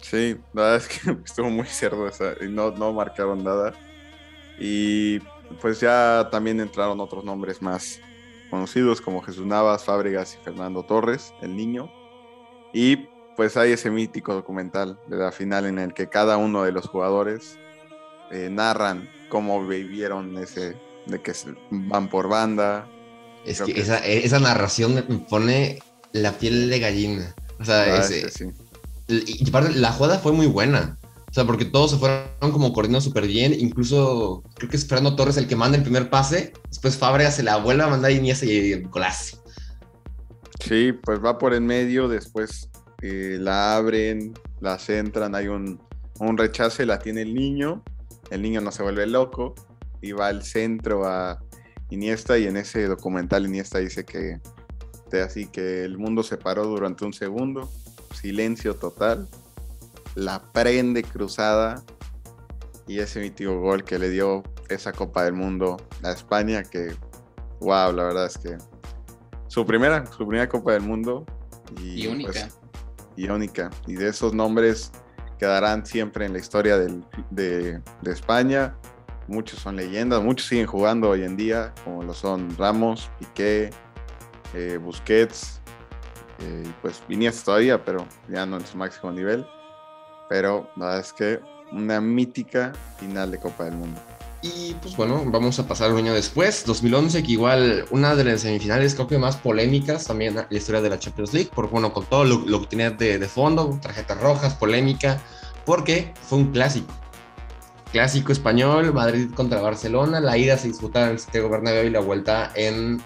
[0.00, 3.74] Sí, la verdad es que estuvo muy cerdo esa y no, no marcaron nada.
[4.58, 5.18] Y
[5.60, 8.00] pues ya también entraron otros nombres más
[8.50, 11.90] conocidos como Jesús Navas, Fábregas y Fernando Torres, el niño.
[12.72, 16.72] Y pues hay ese mítico documental de la final en el que cada uno de
[16.72, 17.58] los jugadores
[18.30, 20.76] eh, narran cómo vivieron ese,
[21.06, 21.32] de que
[21.70, 22.88] van por banda.
[23.44, 25.78] Es que que- esa, esa narración me pone
[26.12, 27.34] la piel de gallina.
[27.58, 28.44] O sea, verdad ese- es que
[29.10, 29.42] sí.
[29.42, 30.98] y aparte, la jugada fue muy buena.
[31.30, 33.54] O sea, porque todos se fueron como corriendo súper bien.
[33.58, 36.52] Incluso creo que es Fernando Torres el que manda el primer pase.
[36.70, 39.42] Después Fábregas se la vuelve a mandar y Iniesta y golazo.
[40.60, 42.68] Sí, pues va por en medio, después
[43.02, 45.80] eh, la abren, la centran, hay un,
[46.18, 47.82] un rechace, la tiene el niño,
[48.30, 49.54] el niño no se vuelve loco
[50.02, 51.38] y va al centro a
[51.90, 54.40] Iniesta y en ese documental Iniesta dice que
[55.22, 57.70] así que el mundo se paró durante un segundo,
[58.14, 59.26] silencio total,
[60.14, 61.82] la prende cruzada
[62.86, 66.94] y ese mítico gol que le dio esa Copa del Mundo a España que
[67.60, 68.58] wow, la verdad es que
[69.46, 71.24] su primera, su primera Copa del Mundo.
[71.82, 72.32] Y, Y única.
[72.32, 72.58] pues,
[73.16, 73.70] y única.
[73.86, 74.92] Y de esos nombres
[75.38, 78.76] quedarán siempre en la historia del- de, de España.
[79.28, 83.70] Muchos son leyendas, muchos siguen jugando hoy en día, como lo son Ramos, Piqué,
[84.54, 85.60] eh, Busquets,
[86.40, 89.46] eh, pues Iniesta todavía, pero ya no en su máximo nivel.
[90.30, 91.40] Pero la verdad es que
[91.72, 94.00] una mítica final de Copa del Mundo.
[94.40, 98.42] Y pues bueno, vamos a pasar un año después, 2011, que igual una de las
[98.42, 102.06] semifinales creo que más polémicas también la historia de la Champions League, por bueno, con
[102.06, 105.20] todo lo, lo que tenía de, de fondo, tarjetas rojas, polémica,
[105.66, 106.94] porque fue un clásico.
[107.92, 112.00] Clásico español, Madrid contra Barcelona, la ida se disputaba en el Santiago Bernabéu y la
[112.00, 113.00] vuelta en,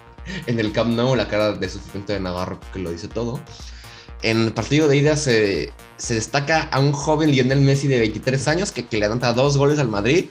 [0.45, 3.39] en el Camp Nou, la cara de sufrimiento de Navarro que lo dice todo.
[4.21, 8.47] En el partido de ida se, se destaca a un joven Lionel Messi de 23
[8.47, 10.25] años que, le anota dos goles al Madrid,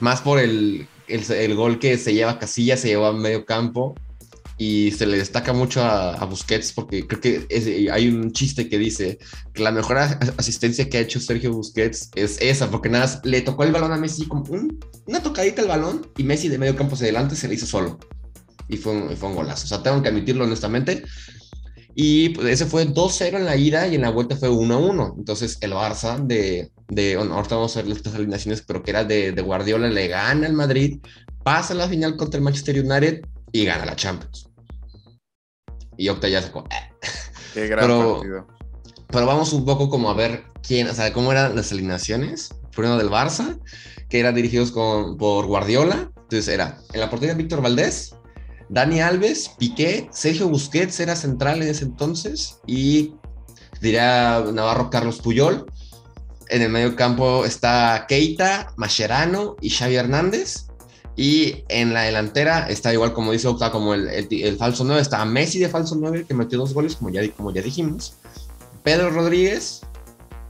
[0.00, 3.44] más por el, el, el gol que se lleva a Casillas, se llevó a medio
[3.44, 3.94] campo
[4.58, 8.68] y se le destaca mucho a, a Busquets porque creo que es- hay un chiste
[8.68, 9.18] que dice
[9.54, 9.98] que la mejor
[10.36, 13.96] asistencia que ha hecho Sergio Busquets es esa, porque nada, le tocó el balón a
[13.96, 17.46] Messi como un- una tocadita al balón y Messi de medio campo hacia adelante se
[17.48, 17.98] le hizo solo.
[18.68, 19.64] Y fue un, fue un golazo.
[19.64, 21.02] O sea, tengo que admitirlo honestamente.
[21.94, 25.14] Y pues, ese fue 2-0 en la ida y en la vuelta fue 1-1.
[25.18, 29.04] Entonces el Barça de, de bueno, ahorita vamos a ver estas alineaciones, pero que era
[29.04, 30.98] de, de Guardiola, le gana al Madrid,
[31.42, 34.48] pasa la final contra el Manchester United y gana la Champions.
[35.96, 36.64] Y Octa ya sacó.
[36.70, 37.08] "Eh".
[37.54, 38.46] Qué gran Pero- partido.
[39.10, 42.50] Pero vamos un poco como a ver quién, o sea, cómo eran las alineaciones.
[42.76, 43.58] Primero del Barça,
[44.10, 46.10] que eran dirigidos con, por Guardiola.
[46.14, 48.14] Entonces era en la portería Víctor Valdés,
[48.68, 53.14] Dani Alves, Piqué, Sergio Busquets era central en ese entonces y
[53.80, 55.64] diría Navarro Carlos Puyol.
[56.50, 60.66] En el medio campo está Keita, Mascherano y Xavi Hernández.
[61.20, 65.02] Y en la delantera está igual como dice Octa, como el, el- el falso 9,
[65.02, 68.14] está Messi de falso 9 que metió dos goles, como ya, como ya dijimos.
[68.84, 69.80] Pedro Rodríguez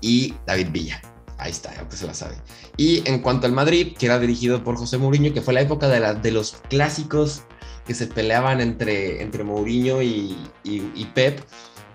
[0.02, 1.00] y David Villa.
[1.38, 2.34] Ahí está, aunque se la sabe.
[2.76, 5.88] Y en cuanto al Madrid, que era dirigido por José Mourinho, que fue la época
[5.88, 7.44] de, la- de los clásicos
[7.86, 11.40] que se peleaban entre, entre Mourinho y, y- y Pep,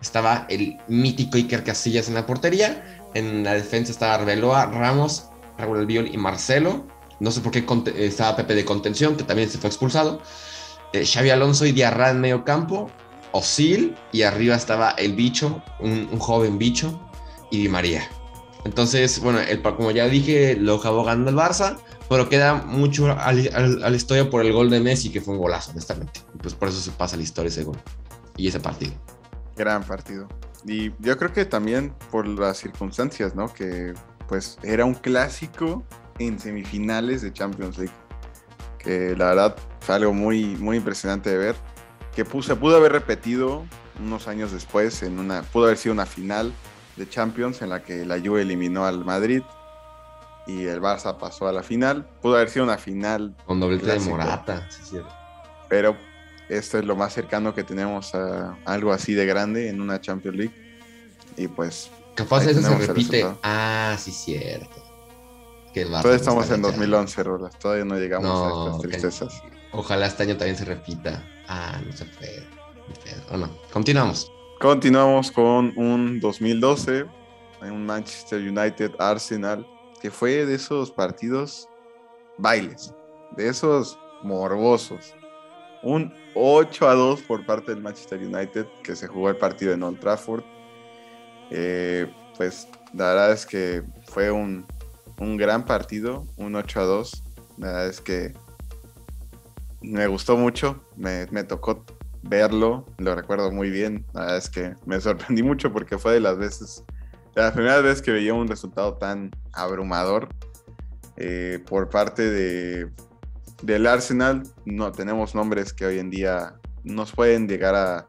[0.02, 3.02] estaba el mítico Iker Casillas en la portería.
[3.14, 5.26] En la defensa estaba Arbeloa, Ramos,
[5.60, 6.88] Raúl Albiol y Marcelo.
[7.24, 10.22] No sé por qué estaba Pepe de contención, que también se fue expulsado.
[10.92, 12.92] Eh, Xavi Alonso y Diarra en medio campo.
[13.32, 17.00] Osil y arriba estaba el bicho, un, joven bicho,
[17.50, 18.10] y Di María.
[18.66, 21.78] Entonces, bueno, el, como ya dije, lo acabó ganando el Barça,
[22.10, 23.50] pero queda mucho al-
[23.84, 26.20] a la historia por el gol de Messi, que fue un golazo, honestamente.
[26.42, 27.78] Pues por eso se pasa la historia ese gol
[28.36, 28.92] y ese partido.
[29.56, 30.28] Gran partido.
[30.68, 33.52] Y yo creo que también por las circunstancias, ¿no?
[33.54, 33.94] Que
[34.28, 35.84] pues era un clásico
[36.20, 37.94] en semifinales de Champions League.
[38.80, 41.56] que la verdad fue algo muy, muy impresionante de ver,
[42.16, 43.66] que se pudo haber repetido
[44.00, 46.54] unos años después, en una, pudo haber sido una final
[46.96, 49.42] de Champions en la que la Juve eliminó al Madrid
[50.46, 52.06] y el Barça pasó a la final.
[52.22, 53.36] Pudo haber sido una final.
[53.46, 55.14] Con doblete de Morata, sí, cierto.
[55.70, 55.96] Pero
[56.50, 60.38] esto es lo más cercano que tenemos a algo así de grande en una Champions
[60.38, 60.54] League.
[61.38, 61.90] Y pues.
[62.16, 63.26] Capaz eso se repite.
[63.42, 64.83] Ah, sí, cierto.
[65.74, 67.58] Todavía estamos en 2011, Rolas.
[67.58, 69.44] Todavía no llegamos a estas tristezas.
[69.72, 71.24] Ojalá este año también se repita.
[71.48, 72.48] Ah, no se puede.
[73.32, 73.50] O no.
[73.72, 74.32] Continuamos.
[74.60, 77.06] Continuamos con un 2012.
[77.62, 79.66] Un Manchester United Arsenal.
[80.00, 81.68] Que fue de esos partidos
[82.38, 82.94] bailes.
[83.36, 85.16] De esos morbosos.
[85.82, 88.68] Un 8 a 2 por parte del Manchester United.
[88.84, 90.44] Que se jugó el partido en Old Trafford.
[91.50, 94.66] Eh, pues la verdad es que fue un,
[95.20, 97.24] un gran partido, un 8 a 2.
[97.58, 98.34] La verdad es que
[99.82, 101.86] me gustó mucho, me, me, tocó
[102.24, 104.06] verlo, lo recuerdo muy bien.
[104.14, 106.84] La verdad es que me sorprendí mucho porque fue de las veces,
[107.36, 110.30] la primera vez que veía un resultado tan abrumador
[111.18, 112.90] eh, por parte de,
[113.62, 114.44] del Arsenal.
[114.66, 118.08] No tenemos nombres que hoy en día nos pueden llegar a,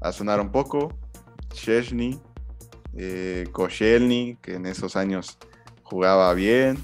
[0.00, 0.96] a sonar un poco.
[1.52, 2.20] Chesney,
[2.96, 3.46] eh,
[4.42, 5.38] que en esos años
[5.88, 6.78] jugaba bien,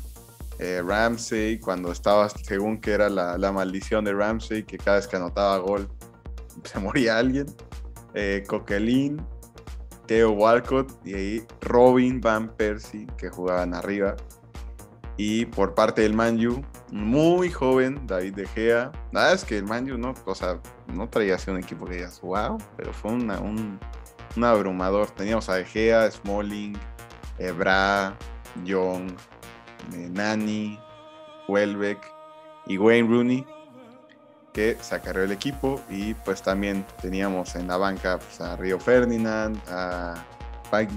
[0.58, 5.16] eh, Ramsey, cuando estaba, según que era la, maldición de Ramsey, que cada vez que
[5.16, 5.88] anotaba gol
[6.64, 7.46] se moría alguien,
[8.14, 9.20] eh, Coquelin,
[10.06, 14.16] Theo Walcott y ahí Robin Van Persie, que jugaban arriba.
[15.16, 18.92] Y por parte del Manju, muy joven, David De Gea.
[19.12, 20.34] Nada, es que el Manju no, o
[20.92, 23.30] no traía así un equipo que digas, wow, pero fue un,
[24.36, 25.10] un abrumador.
[25.10, 26.78] Teníamos a Gea, Smalling,
[27.38, 28.16] Ebra,
[28.64, 29.10] Young,
[29.94, 30.78] eh, Nani,
[31.48, 31.98] Welbeck
[32.66, 33.46] y Wayne Rooney
[34.52, 39.58] que sacaron el equipo y pues también teníamos en la banca pues, a Río Ferdinand,
[39.68, 40.14] a
[40.70, 40.92] Pike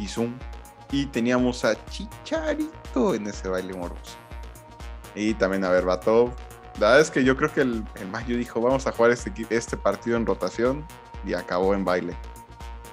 [0.92, 4.18] y teníamos a Chicharito en ese baile morboso.
[5.16, 6.32] Y también a Berbatov.
[6.80, 9.32] La verdad es que yo creo que el, el Mayo dijo vamos a jugar este,
[9.50, 10.86] este partido en rotación
[11.26, 12.16] y acabó en baile.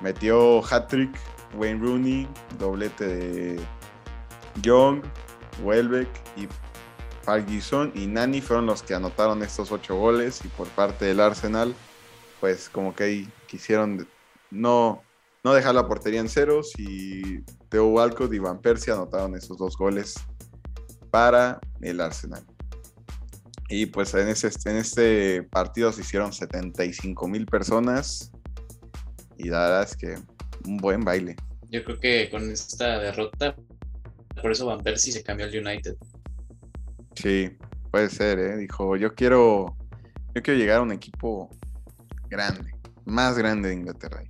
[0.00, 1.16] Metió hat-trick
[1.54, 3.60] Wayne Rooney, doblete de
[4.60, 5.02] Young,
[5.62, 6.48] Welbeck y
[7.94, 11.72] y Nani fueron los que anotaron estos ocho goles y por parte del Arsenal,
[12.40, 14.08] pues como que quisieron
[14.50, 15.02] no,
[15.44, 19.76] no dejar la portería en ceros y Theo Walcott y Van Persie anotaron esos dos
[19.76, 20.14] goles
[21.10, 22.44] para el Arsenal.
[23.68, 28.32] Y pues en, ese, en este partido se hicieron 75 mil personas
[29.38, 30.14] y la verdad es que
[30.66, 31.36] un buen baile.
[31.70, 33.56] Yo creo que con esta derrota,
[34.40, 35.96] por eso Van Persie se cambió al United.
[37.14, 37.50] Sí,
[37.90, 38.56] puede ser, ¿eh?
[38.56, 39.76] Dijo, yo quiero,
[40.34, 41.50] yo quiero llegar a un equipo
[42.28, 42.72] grande,
[43.04, 44.22] más grande de Inglaterra.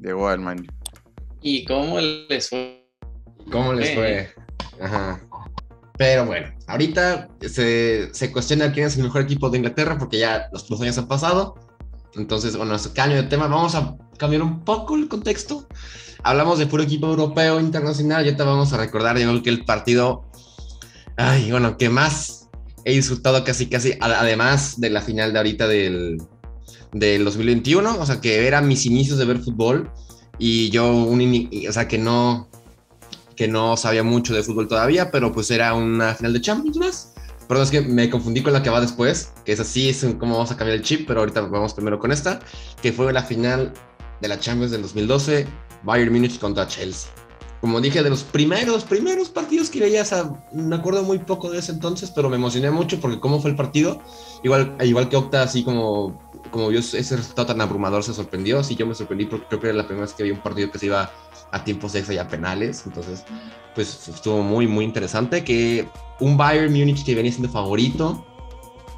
[0.00, 0.66] Llegó al Man
[1.40, 2.84] ¿Y cómo les fue?
[3.50, 4.28] ¿Cómo les fue?
[4.80, 5.20] Ajá.
[5.96, 10.48] Pero bueno, ahorita se, se, cuestiona quién es el mejor equipo de Inglaterra porque ya
[10.52, 11.56] los, los años han pasado.
[12.14, 13.48] Entonces, bueno, cambio de tema.
[13.48, 15.66] Vamos a cambiar un poco el contexto.
[16.22, 18.24] Hablamos de puro equipo europeo internacional.
[18.24, 20.24] Ya te vamos a recordar, digo, que el partido,
[21.16, 22.48] ay, bueno, que más
[22.84, 26.22] he disfrutado casi, casi, además de la final de ahorita del,
[26.92, 27.98] del 2021.
[27.98, 29.90] O sea, que eran mis inicios de ver fútbol
[30.38, 32.48] y yo, un, o sea, que no,
[33.36, 37.12] que no sabía mucho de fútbol todavía, pero pues era una final de Champions más.
[37.48, 40.34] Perdón, es que me confundí con la que va después, que es así, es como
[40.34, 42.40] vamos a cambiar el chip, pero ahorita vamos primero con esta,
[42.82, 43.72] que fue la final
[44.20, 45.46] de la Champions del 2012,
[45.82, 47.10] Bayern Munich contra Chelsea.
[47.60, 50.04] Como dije, de los primeros, primeros partidos que veía,
[50.52, 53.56] me acuerdo muy poco de ese entonces, pero me emocioné mucho porque cómo fue el
[53.56, 54.00] partido,
[54.44, 58.76] igual, igual que Octa, así como, como vio ese resultado tan abrumador, se sorprendió, sí,
[58.76, 60.78] yo me sorprendí porque creo que era la primera vez que había un partido que
[60.78, 61.10] se iba
[61.50, 63.24] a tiempos extra y a penales, entonces,
[63.74, 65.88] pues estuvo muy, muy interesante, que
[66.20, 68.24] un Bayern Múnich que venía siendo favorito,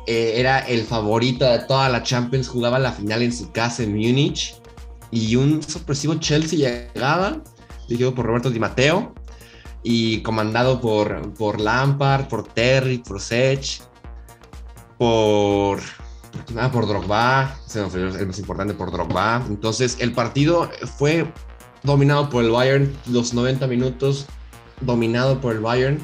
[0.07, 3.93] eh, era el favorito de toda la Champions, jugaba la final en su casa en
[3.97, 4.60] Múnich
[5.11, 7.43] y un sorpresivo Chelsea llegaba,
[7.89, 9.15] dirigido por Roberto Di Matteo
[9.83, 13.83] y comandado por, por Lampard, por Terry, por Sech,
[14.99, 19.45] por, por, por Drogba, el más importante por Drogba.
[19.49, 21.33] Entonces el partido fue
[21.83, 24.27] dominado por el Bayern los 90 minutos,
[24.81, 25.99] dominado por el Bayern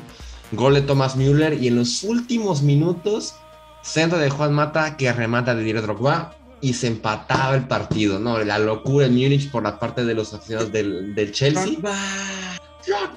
[0.53, 3.35] Gol de Thomas Müller y en los últimos minutos,
[3.83, 8.39] centro de Juan Mata que remata de Didier Drogba y se empataba el partido, ¿no?
[8.43, 11.77] La locura en Múnich por la parte de los aficionados del, del Chelsea.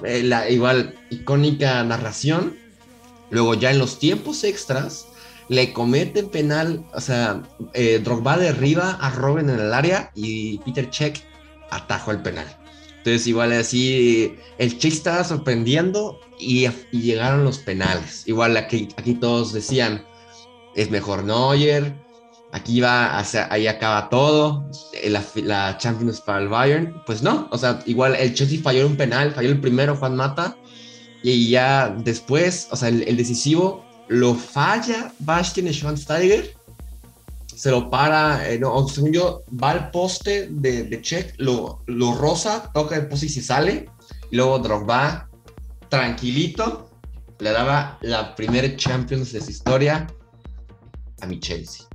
[0.04, 2.56] Eh, la igual icónica narración.
[3.30, 5.06] Luego ya en los tiempos extras,
[5.48, 7.42] le comete penal, o sea,
[7.74, 11.18] eh, Drogba derriba a Robin en el área y Peter Check
[11.70, 12.46] atajó el penal.
[12.98, 18.24] Entonces, igual así, el Chelsea estaba sorprendiendo y, llegaron los penales.
[18.26, 20.04] Igual aquí, aquí todos decían,
[20.74, 21.94] es mejor Neuer,
[22.52, 27.02] aquí va, ahí acaba todo, eh, la, Champions para el Bayern.
[27.06, 30.56] Pues no, o sea, igual el Chelsea falló un penal, falló el primero Juan Mata,
[31.22, 36.56] y ya después, o sea, el, decisivo lo falla Bastian Schweinsteiger,
[37.54, 42.14] se lo para, eh, no, según yo, va al poste de, de Check, lo, lo
[42.14, 43.88] rosa, toca el poste y se sale,
[44.30, 45.28] y luego Drogba,
[45.88, 46.90] tranquilito,
[47.38, 50.06] le daba la primera Champions de su historia
[51.20, 51.86] a mi Chelsea,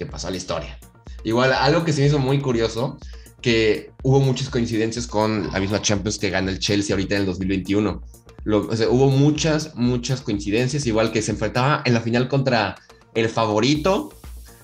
[0.00, 0.78] que pasó a la historia.
[1.24, 2.98] Igual, algo que se me hizo muy curioso,
[3.42, 7.26] que hubo muchas coincidencias con la misma Champions que gana el Chelsea ahorita en el
[7.26, 8.02] 2021.
[8.46, 12.76] hubo muchas, muchas coincidencias, igual que se enfrentaba en la final contra
[13.14, 14.14] el favorito,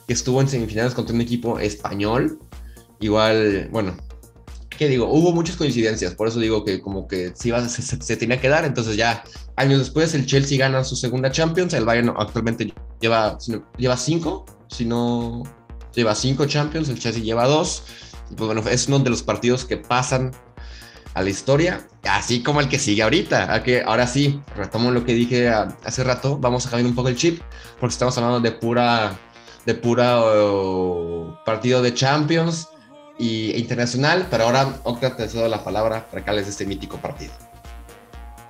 [0.07, 2.39] que estuvo en semifinales contra un equipo español.
[2.99, 3.95] Igual, bueno,
[4.71, 5.07] ¿qué digo?
[5.13, 8.65] Hubo muchas coincidencias, por eso digo que como que se, iba, se, tenía que dar,
[8.65, 9.23] entonces ya
[9.57, 13.37] años después el Chelsea gana su segunda Champions, el Bayern actualmente lleva,
[13.77, 15.43] lleva cinco, si no,
[15.95, 17.85] lleva cinco Champions, el Chelsea lleva dos,
[18.29, 20.33] pues bueno, es uno de los partidos que pasan
[21.15, 23.55] a la historia, así como el que sigue ahorita.
[23.55, 27.09] A que ahora sí, retomo lo que dije hace rato, vamos a cambiar un poco
[27.09, 27.41] el chip,
[27.81, 29.17] porque estamos hablando de pura,
[29.65, 30.21] de pura
[31.47, 32.69] partido de Champions
[33.19, 36.67] y, e internacional, pero ahora Octa te cedo la palabra para que hables de este
[36.67, 37.33] mítico partido.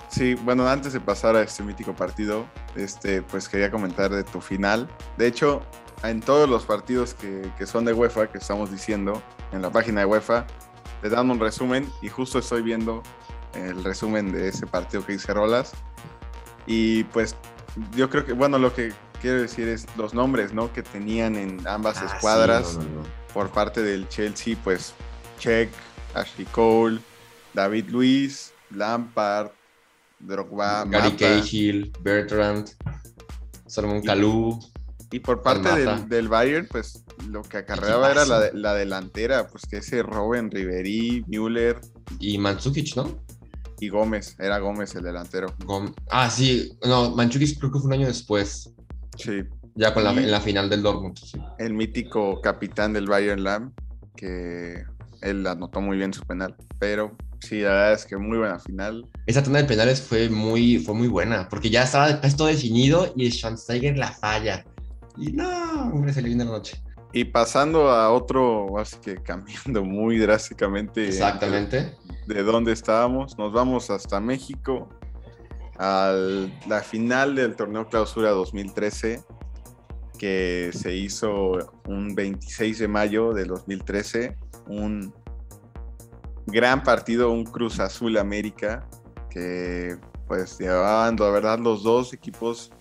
[0.09, 4.41] Sí, bueno, antes de pasar a este mítico partido, este, pues quería comentar de tu
[4.41, 4.89] final.
[5.19, 5.63] De hecho,
[6.03, 9.23] en todos los partidos que, que son de UEFA, que estamos diciendo,
[9.53, 10.47] en la página de UEFA,
[11.03, 13.03] te dan un resumen y justo estoy viendo
[13.55, 15.73] el resumen de ese partido que hice Rolas.
[16.67, 17.37] Y pues
[17.95, 20.73] yo creo que, bueno, lo que quiero decir es los nombres, ¿no?
[20.73, 22.79] Que tenían en ambas ah, escuadras
[23.33, 24.95] por parte del Chelsea, pues
[25.39, 25.71] Check,
[26.15, 26.99] Ashley Cole,
[27.55, 29.51] David Luis, Lampard,
[30.19, 32.71] Drogba, Gary Cahill, Bertrand,
[33.67, 34.59] Salomón Kalou.
[35.11, 35.69] Y por parte
[36.09, 41.25] del, Bayern, pues lo que acarreaba era la, la, delantera, pues que ese Robin, Ribery,
[41.29, 41.81] Müller.
[42.19, 43.23] Y Mandzukic, ¿no?
[43.79, 45.55] Y Gómez, era Gómez el delantero.
[46.11, 48.73] Ah, sí, no, Mandzukic creo que fue un año después.
[49.17, 49.45] Sí.
[49.77, 51.19] Ya con la, en la final del Dortmund.
[51.59, 53.73] El mítico capitán del Bayern Lam,
[54.17, 54.85] que
[55.21, 59.07] él anotó muy bien su penal, pero sí, la verdad es que muy buena final.
[59.27, 63.31] Esa tanda de penales fue muy, fue muy buena, porque ya estaba esto definido y
[63.31, 64.65] Schwansteiger la falla.
[65.17, 66.83] Y no, hombre, se le viene la noche.
[67.13, 71.07] Y pasando a otro, así que cambiando muy drásticamente.
[71.09, 71.95] Exactamente.
[72.27, 74.89] De dónde estábamos, nos vamos hasta México,
[75.79, 76.13] a
[76.67, 79.23] la final del torneo Clausura 2013,
[80.19, 84.37] que se hizo un 26 de mayo de 2013,
[84.69, 85.15] un
[86.47, 88.89] gran partido, un Cruz Azul América,
[89.31, 89.97] que
[90.27, 92.73] pues llevaban, la verdad, los dos equipos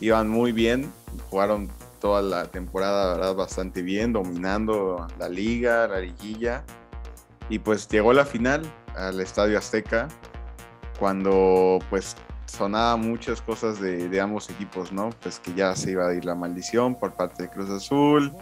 [0.00, 0.90] iban muy bien,
[1.28, 6.64] jugaron toda la temporada, verdad, bastante bien, dominando la liga, la liguilla,
[7.48, 8.62] y pues llegó la final
[8.96, 10.08] al Estadio Azteca,
[10.98, 15.10] cuando pues sonaba muchas cosas de, ambos equipos, ¿no?
[15.22, 18.32] Pues que ya se iba a ir la maldición por parte de Cruz Azul,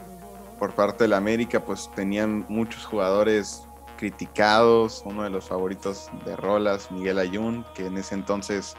[0.59, 3.63] por parte de la América, pues tenían muchos jugadores
[3.97, 8.77] criticados, uno de los favoritos de Rolas, Miguel Ayun, que en ese entonces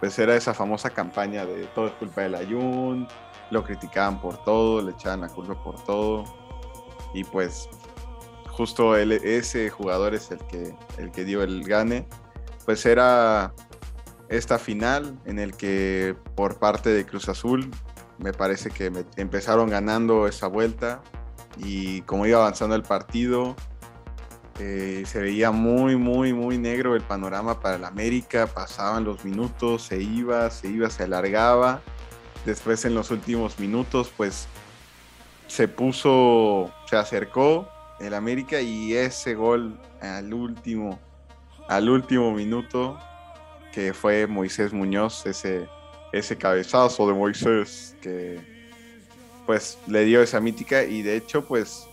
[0.00, 3.08] pues era esa famosa campaña de todo es culpa del Ayun,
[3.50, 6.24] lo criticaban por todo, le echaban la culpa por todo.
[7.14, 7.68] Y pues
[8.48, 12.06] justo ese jugador es el que, el que dio el gane,
[12.64, 13.52] pues era
[14.28, 17.70] esta final en el que por parte de Cruz Azul
[18.18, 21.02] me parece que empezaron ganando esa vuelta.
[21.58, 23.56] Y como iba avanzando el partido
[24.58, 28.46] eh, se veía muy muy muy negro el panorama para el América.
[28.46, 31.82] Pasaban los minutos se iba se iba se alargaba
[32.46, 34.46] después en los últimos minutos pues
[35.48, 37.68] se puso se acercó
[38.00, 40.98] el América y ese gol al último
[41.68, 42.98] al último minuto
[43.72, 45.68] que fue Moisés Muñoz, ese,
[46.12, 48.40] ese cabezazo de Moisés que
[49.44, 51.86] pues le dio esa mítica y de hecho pues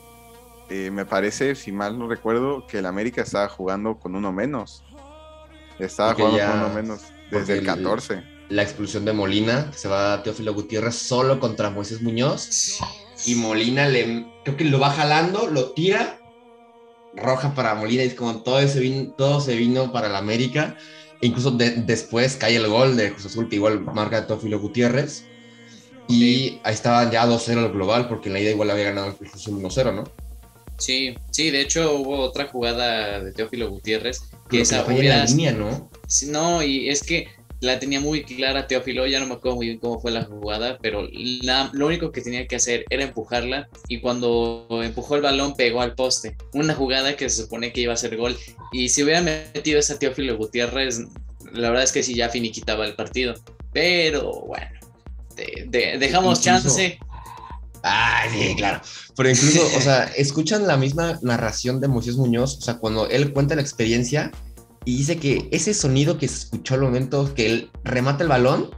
[0.69, 4.83] eh, me parece, si mal no recuerdo, que el América estaba jugando con uno menos.
[5.77, 8.32] Estaba jugando con uno menos desde el 14.
[8.53, 12.79] La expulsión de Molina, se va a Teófilo Gutiérrez solo contra Moisés Muñoz.
[13.25, 16.19] Y Molina le, creo que lo va jalando, lo tira,
[17.15, 20.77] roja para Molina, y es como todo, ese vino, todo se vino para el América
[21.25, 25.25] incluso después cae el gol de Cruz Azul, que igual marca Teófilo Gutiérrez.
[26.09, 29.15] Y ahí estaban ya 2-0 el global, porque en la ida igual había ganado el
[29.15, 30.03] Cruz Azul 1-0, ¿no?
[30.77, 35.25] Sí, sí, de hecho hubo otra jugada de Teófilo Gutiérrez que Pero esa hubiera- la
[35.25, 35.89] línea, ¿no?
[36.07, 37.27] Sí, No, y es que
[37.63, 40.77] la tenía muy clara Teófilo, ya no me acuerdo muy bien cómo fue la jugada,
[40.81, 45.55] pero la- lo único que tenía que hacer era empujarla y cuando empujó el balón
[45.55, 46.35] pegó al poste.
[46.53, 48.37] Una jugada que se supone que iba a ser gol.
[48.71, 50.99] Y si hubiera metido esa Teófilo Gutiérrez,
[51.53, 53.33] la verdad es que sí ya finiquitaba el partido.
[53.71, 54.69] Pero bueno,
[55.35, 56.99] de- de- dejamos Incluso- chance.
[57.85, 58.81] Ah, sí, claro.
[59.15, 63.33] Pero incluso, o sea, escuchan la misma narración de Moisés Muñoz, o sea, cuando él
[63.33, 64.31] cuenta la experiencia
[64.85, 68.69] y dice que ese sonido que se escuchó al momento que él remata el balón,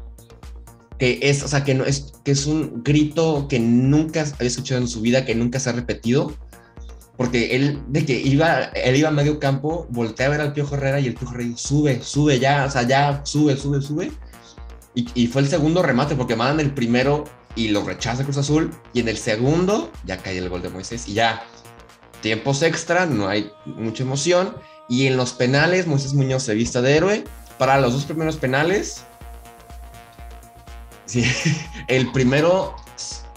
[0.99, 4.81] que es, o sea, que no es, que es un grito que nunca había escuchado
[4.81, 6.33] en su vida, que nunca se ha repetido,
[7.17, 10.75] porque él, de que iba, él iba a medio campo, voltea a ver al Piojo
[10.75, 14.11] Herrera y el Piojo Herrera sube, sube ya, o sea, ya, sube, sube, sube.
[14.93, 17.25] Y, y fue el segundo remate, porque mandan el primero
[17.55, 21.07] y lo rechaza Cruz Azul, y en el segundo ya cae el gol de Moisés,
[21.07, 21.43] y ya,
[22.21, 24.55] tiempos extra, no hay mucha emoción,
[24.89, 27.23] y en los penales Moisés Muñoz se vista de héroe,
[27.57, 29.03] para los dos primeros penales,
[31.05, 31.23] sí,
[31.87, 32.75] el primero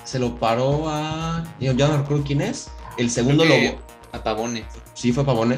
[0.05, 3.77] se lo paró a, yo ya no recuerdo quién es, el segundo que
[4.13, 4.65] lo, a Pavone.
[4.95, 5.57] sí fue Pavone,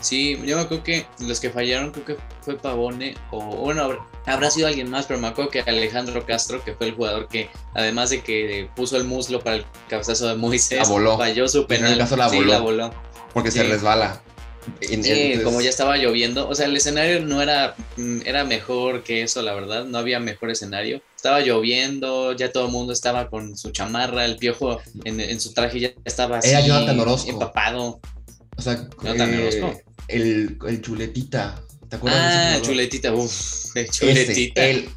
[0.00, 3.88] Sí, yo me acuerdo que los que fallaron creo que fue Pavone o bueno,
[4.26, 7.48] habrá- sido alguien más, pero me acuerdo que Alejandro Castro, que fue el jugador que
[7.72, 11.16] además de que puso el muslo para el cabezazo de Moisés, La voló.
[11.16, 11.92] falló su en penal.
[11.92, 12.52] el caso la Sí, voló.
[12.52, 12.90] la voló.
[13.32, 13.66] porque se Sí.
[13.66, 14.20] resbala.
[14.80, 19.22] Sí, como ya estaba lloviendo, o sea, el escenario no era, mm, era mejor que
[19.22, 21.02] eso, la verdad, no había mejor escenario.
[21.16, 25.52] Estaba lloviendo, ya todo el mundo estaba con su chamarra, el piojo en, en su
[25.54, 27.30] traje ya estaba así, Era Jonathan Orozco.
[27.30, 28.00] empapado.
[28.56, 29.80] O sea, Jonathan eh, Orozco.
[30.08, 31.60] el, el chuletita.
[31.88, 34.64] ¿Te acuerdas de ese Ah, chuletita, uff, chuletita.
[34.66, 34.88] él,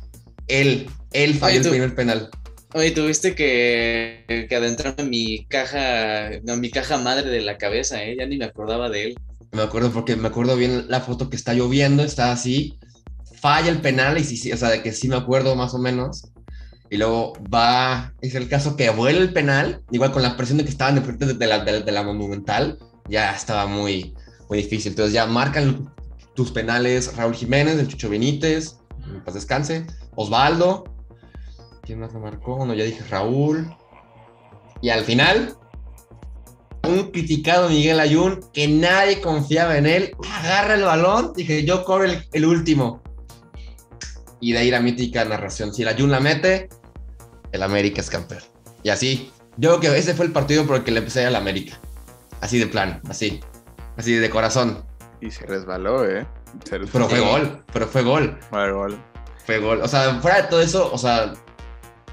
[0.48, 2.30] él, él falló el primer penal.
[2.74, 8.04] Oye, tuviste que, que adentrarme en mi caja, no, mi caja madre de la cabeza,
[8.04, 8.16] ¿eh?
[8.20, 9.16] Ya ni me acordaba de él.
[9.52, 12.78] Me acuerdo porque me acuerdo bien la foto que está lloviendo, está así,
[13.40, 15.80] falla el penal y sí, sí, o sea, de que sí me acuerdo más o
[15.80, 16.32] menos.
[16.90, 20.64] Y luego va, es el caso que vuela el penal, igual con la presión de
[20.64, 22.78] que estaban de frente de la, de, de la Monumental,
[23.10, 24.16] ya estaba muy,
[24.50, 24.92] muy difícil.
[24.92, 25.94] Entonces ya marcan
[26.34, 29.86] tus penales Raúl Jiménez, el Chucho Benítez, en paz descanse,
[30.16, 30.86] Osvaldo,
[31.84, 32.66] ¿quién más lo marcó?
[32.66, 33.74] No, ya dije Raúl.
[34.82, 35.56] Y al final,
[36.88, 42.06] un criticado Miguel Ayun, que nadie confiaba en él, agarra el balón, dije, yo corro
[42.06, 43.02] el, el último.
[44.40, 46.70] Y de ahí la mítica narración, si el Ayun la mete,
[47.52, 48.42] el América es campeón.
[48.84, 51.32] Y así, yo creo que ese fue el partido por el que le empecé a
[51.32, 51.80] la América.
[52.42, 53.40] Así de plan, así,
[53.98, 54.86] así de corazón.
[55.22, 56.28] Y se resbaló, ¿eh?
[56.64, 59.00] Se Pero fue gol, pero fue gol, Fue gol.
[59.46, 59.82] fue gol.
[59.82, 61.34] O sea, fuera de todo eso, o sea,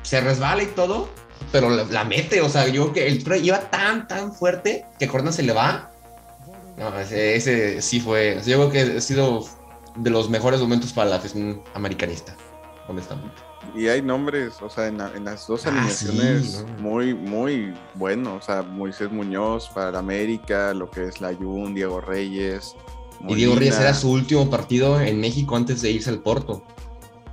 [0.03, 1.09] se resbala y todo,
[1.53, 2.41] pero la, la mete.
[2.41, 5.53] O sea, yo creo que el tro iba tan, tan fuerte que Corona se le
[5.53, 5.91] va.
[6.77, 8.41] No, ese, ese sí fue.
[8.45, 9.45] Yo creo que ha sido
[9.97, 12.37] de los mejores momentos para la afición americanista,
[12.89, 13.37] honestamente.
[13.77, 16.83] Y hay nombres, o sea, en, la- en las dos Ah, alineaciones sí, no.
[16.83, 18.43] muy, muy buenos.
[18.43, 22.75] O sea, Moisés Muñoz para América, lo que es la Jun, Diego Reyes.
[23.27, 26.63] Y Diego Reyes era su último partido en México antes de irse al Porto.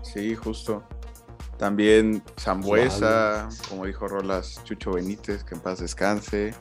[0.04, 0.84] Sí, justo.
[1.62, 6.56] También Zambuesa, como dijo Rolas, Chucho Benítez, que en paz descanse.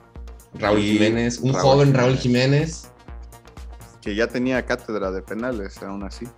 [0.52, 2.82] Raúl Y Jiménez, un Raúl joven Raúl Jiménez.
[2.82, 2.92] Jiménez.
[4.02, 6.28] Que ya tenía cátedra de penales, aún así.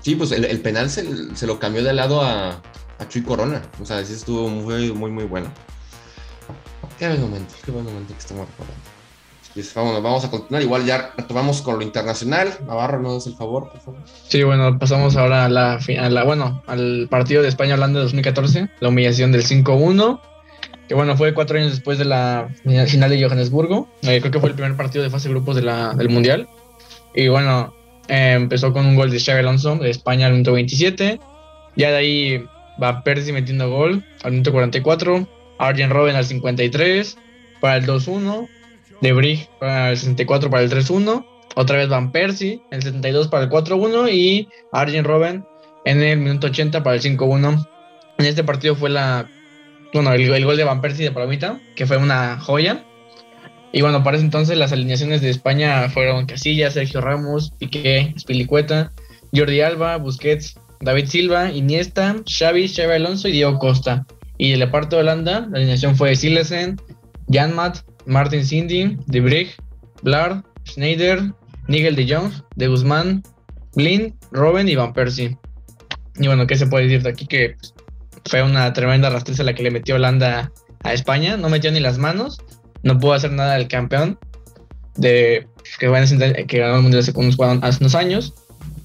[0.00, 2.52] Sí, pues el, el penal se, se lo cambió de lado a,
[2.98, 3.60] a Chuy Corona.
[3.82, 5.52] O sea, sí estuvo muy, muy, muy bueno.
[6.98, 8.95] Qué buen momento, qué buen momento que estamos recordando.
[9.56, 10.62] Pues, vámonos, vamos a continuar.
[10.62, 12.50] Igual ya retomamos con lo internacional.
[12.66, 14.00] Navarro, ¿no das el favor, por favor?
[14.28, 18.68] Sí, bueno, pasamos ahora a la, a la- bueno, al partido de España-Holanda de 2014,
[18.80, 20.20] la humillación del 5-1,
[20.88, 22.48] que bueno, fue cuatro años después de la
[22.86, 26.48] final de Johannesburgo, Eh, creo que fue el primer partido de fase grupos del Mundial,
[27.14, 27.74] y bueno,
[28.08, 31.18] eh, empezó con un gol de Xabi Alonso de España al minuto 27,
[31.76, 32.44] ya de ahí
[32.82, 35.26] va Percy metiendo gol al minuto 44,
[35.58, 37.16] Arjen Robben al 53
[37.62, 38.48] para el 2-1,
[39.00, 41.24] De Brig para el 64 para el 3-1,
[41.54, 45.46] otra vez Van Persie, el 72 para el 4-1 y Arjen Robben
[45.86, 47.66] en el minuto 80 para el 5-1.
[48.18, 49.28] En este partido fue la,
[49.92, 52.84] bueno, el, gol de Van Persie de Palomita, que fue una joya.
[53.72, 58.92] Y bueno, para ese entonces las alineaciones de España fueron Casillas, Sergio Ramos, Piqué, Spilicueta,
[59.34, 64.06] Jordi Alba, Busquets, David Silva, Iniesta, Xavi, Xavi Alonso y Diego Costa.
[64.38, 66.76] Y de la parte de Holanda, la alineación fue Silesen,
[67.30, 69.48] Janmat, Martin Cindy, De Brig,
[70.02, 71.32] Blard, Schneider,
[71.68, 73.22] Nigel de Jong, De Guzmán,
[73.74, 75.36] Blind, Robin y Van Persie.
[76.18, 77.26] Y bueno, ¿qué se puede decir de aquí?
[77.26, 77.74] Que pues,
[78.24, 80.52] fue una tremenda rastriza la que le metió Holanda
[80.82, 81.36] a España.
[81.36, 82.38] No metió ni las manos,
[82.82, 84.18] no pudo hacer nada del campeón
[84.96, 85.46] de
[85.78, 88.34] que, que ganó el Mundial hace unos, hace unos años.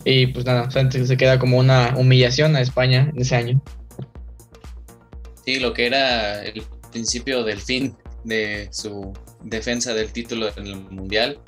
[0.03, 3.61] Y pues nada, se queda como una humillación a España en ese año.
[5.45, 9.13] Sí, lo que era el principio del fin de su
[9.43, 11.39] defensa del título en el Mundial.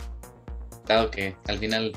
[0.87, 1.93] Dado que al final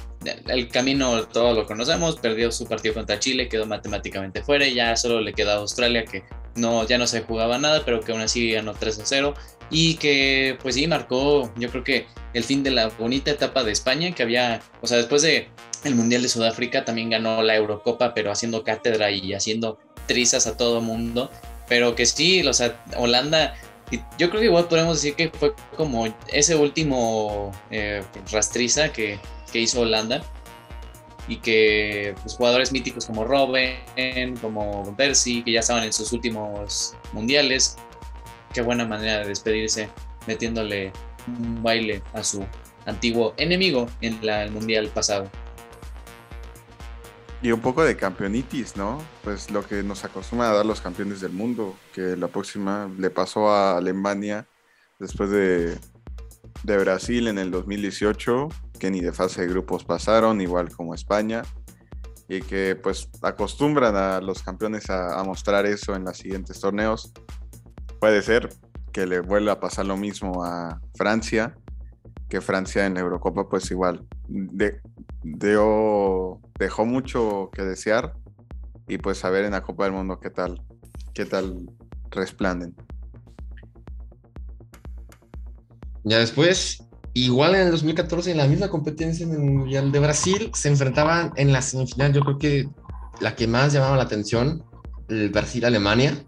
[0.46, 4.96] el camino todos lo conocemos, perdió su partido contra Chile, quedó matemáticamente fuera y ya
[4.96, 6.22] solo le queda a Australia que
[6.54, 9.34] no, ya no se jugaba nada, pero que aún así ganó 3 a 0
[9.70, 13.72] y que pues sí marcó yo creo que el fin de la bonita etapa de
[13.72, 15.48] España que había, o sea, después de
[15.84, 20.56] el Mundial de Sudáfrica también ganó la Eurocopa, pero haciendo cátedra y haciendo trizas a
[20.56, 21.30] todo mundo,
[21.68, 23.54] pero que sí, o sea, Holanda
[23.90, 29.18] yo creo que igual podemos decir que fue como ese último eh, rastriza que,
[29.52, 30.22] que, hizo Holanda
[31.28, 36.94] y que pues, jugadores míticos como Robben, como Percy, que ya estaban en sus últimos
[37.12, 37.76] mundiales,
[38.52, 39.88] qué buena manera de despedirse
[40.26, 40.92] metiéndole
[41.28, 42.44] un baile a su
[42.86, 45.30] antiguo enemigo en la, el mundial pasado.
[47.42, 48.98] Y un poco de campeonitis, ¿no?
[49.22, 53.10] Pues lo que nos acostumbran a dar los campeones del mundo, que la próxima le
[53.10, 54.46] pasó a Alemania
[54.98, 55.78] después de,
[56.62, 58.48] de Brasil en el 2018,
[58.80, 61.42] que ni de fase de grupos pasaron, igual como España,
[62.28, 67.12] y que pues acostumbran a los campeones a, a mostrar eso en los siguientes torneos.
[68.00, 68.48] Puede ser
[68.92, 71.54] que le vuelva a pasar lo mismo a Francia,
[72.28, 74.80] que Francia en la Eurocopa pues igual de,
[75.22, 78.14] dejó mucho que desear
[78.88, 80.62] y pues a ver en la Copa del Mundo qué tal,
[81.12, 81.68] qué tal
[82.10, 82.74] resplanden.
[86.04, 90.50] Ya después, igual en el 2014, en la misma competencia en el Mundial de Brasil,
[90.54, 92.68] se enfrentaban en la semifinal, yo creo que
[93.20, 94.64] la que más llamaba la atención,
[95.08, 96.24] el Brasil-Alemania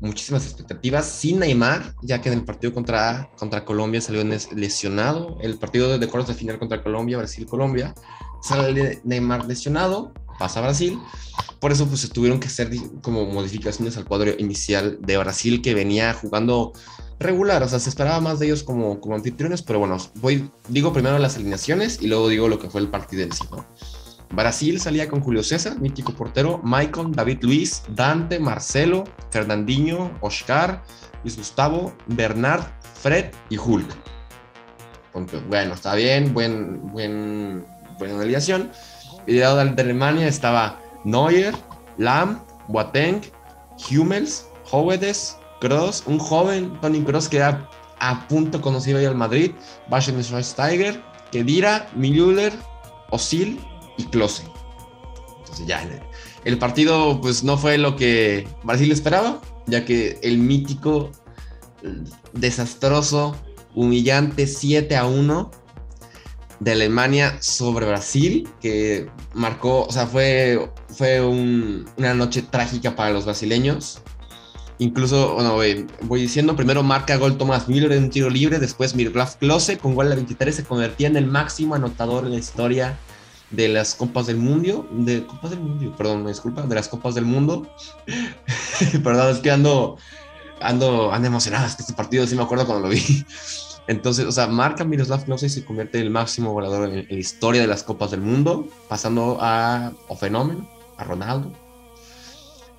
[0.00, 4.24] muchísimas expectativas sin Neymar, ya que en el partido contra, contra Colombia salió
[4.54, 5.38] lesionado.
[5.40, 7.94] El partido de cuartos de final contra Colombia, Brasil-Colombia,
[8.42, 10.98] sale Neymar lesionado, pasa a Brasil.
[11.60, 12.70] Por eso pues tuvieron que hacer
[13.02, 16.72] como modificaciones al cuadro inicial de Brasil que venía jugando
[17.18, 20.92] regular, o sea, se esperaba más de ellos como, como anfitriones, pero bueno, voy, digo
[20.92, 23.44] primero las alineaciones y luego digo lo que fue el partido en sí.
[24.30, 30.82] Brasil salía con Julio César, mítico portero, Maicon, David Luis, Dante, Marcelo, Fernandinho, Oscar,
[31.22, 32.62] Luis Gustavo, Bernard,
[33.00, 33.88] Fred y Hulk.
[35.48, 37.66] bueno, está bien, buen, buen,
[37.98, 38.70] buena alineación.
[39.26, 41.54] Y de Alemania estaba Neuer,
[41.96, 43.22] Lam, Boateng,
[43.90, 47.68] Hummels, Howedes, Cross, un joven Tony Cross que era
[48.00, 49.52] a punto conocido ahí al Madrid,
[49.88, 51.02] Bastian Schweinsteiger,
[51.32, 52.52] Kedira, Müller,
[53.10, 53.58] Osil
[53.98, 54.44] y Close.
[55.40, 55.86] Entonces ya,
[56.44, 61.10] el partido pues no fue lo que Brasil esperaba, ya que el mítico,
[62.32, 63.36] desastroso,
[63.74, 65.50] humillante 7 a 1
[66.60, 73.24] de Alemania sobre Brasil, que marcó, o sea, fue, fue una noche trágica para los
[73.24, 74.00] brasileños.
[74.80, 75.56] Incluso, bueno,
[76.02, 79.94] voy diciendo, primero marca gol Thomas Müller en un tiro libre, después Miroslav Klose con
[79.94, 82.96] gol de 23 se convertía en el máximo anotador en la historia
[83.50, 87.14] de las Copas del Mundo, de Copas del Mundo, perdón, me disculpa, de las Copas
[87.14, 87.66] del Mundo.
[89.02, 89.96] perdón, es que ando,
[90.60, 93.00] ando, ando emocionado, es que este partido sí me acuerdo cuando lo vi.
[93.86, 97.14] Entonces, o sea, marca Miroslav Klose y se convierte en el máximo goleador en, la
[97.14, 100.68] historia de las Copas del Mundo, pasando a o Fenómeno,
[100.98, 101.50] a Ronaldo.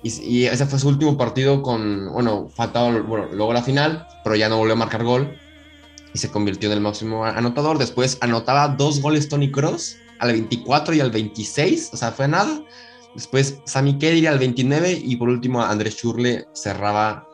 [0.02, 4.48] Y, ese fue su último partido con, bueno, faltaba, bueno, luego la final, pero ya
[4.48, 5.36] no volvió a marcar gol
[6.14, 7.76] y se convirtió en el máximo anotador.
[7.76, 12.62] Después anotaba dos goles Tony Cross al 24 y al 26, o sea, fue nada.
[13.14, 17.26] Después Sami Khedira al 29 y por último Andrés Churle cerraba,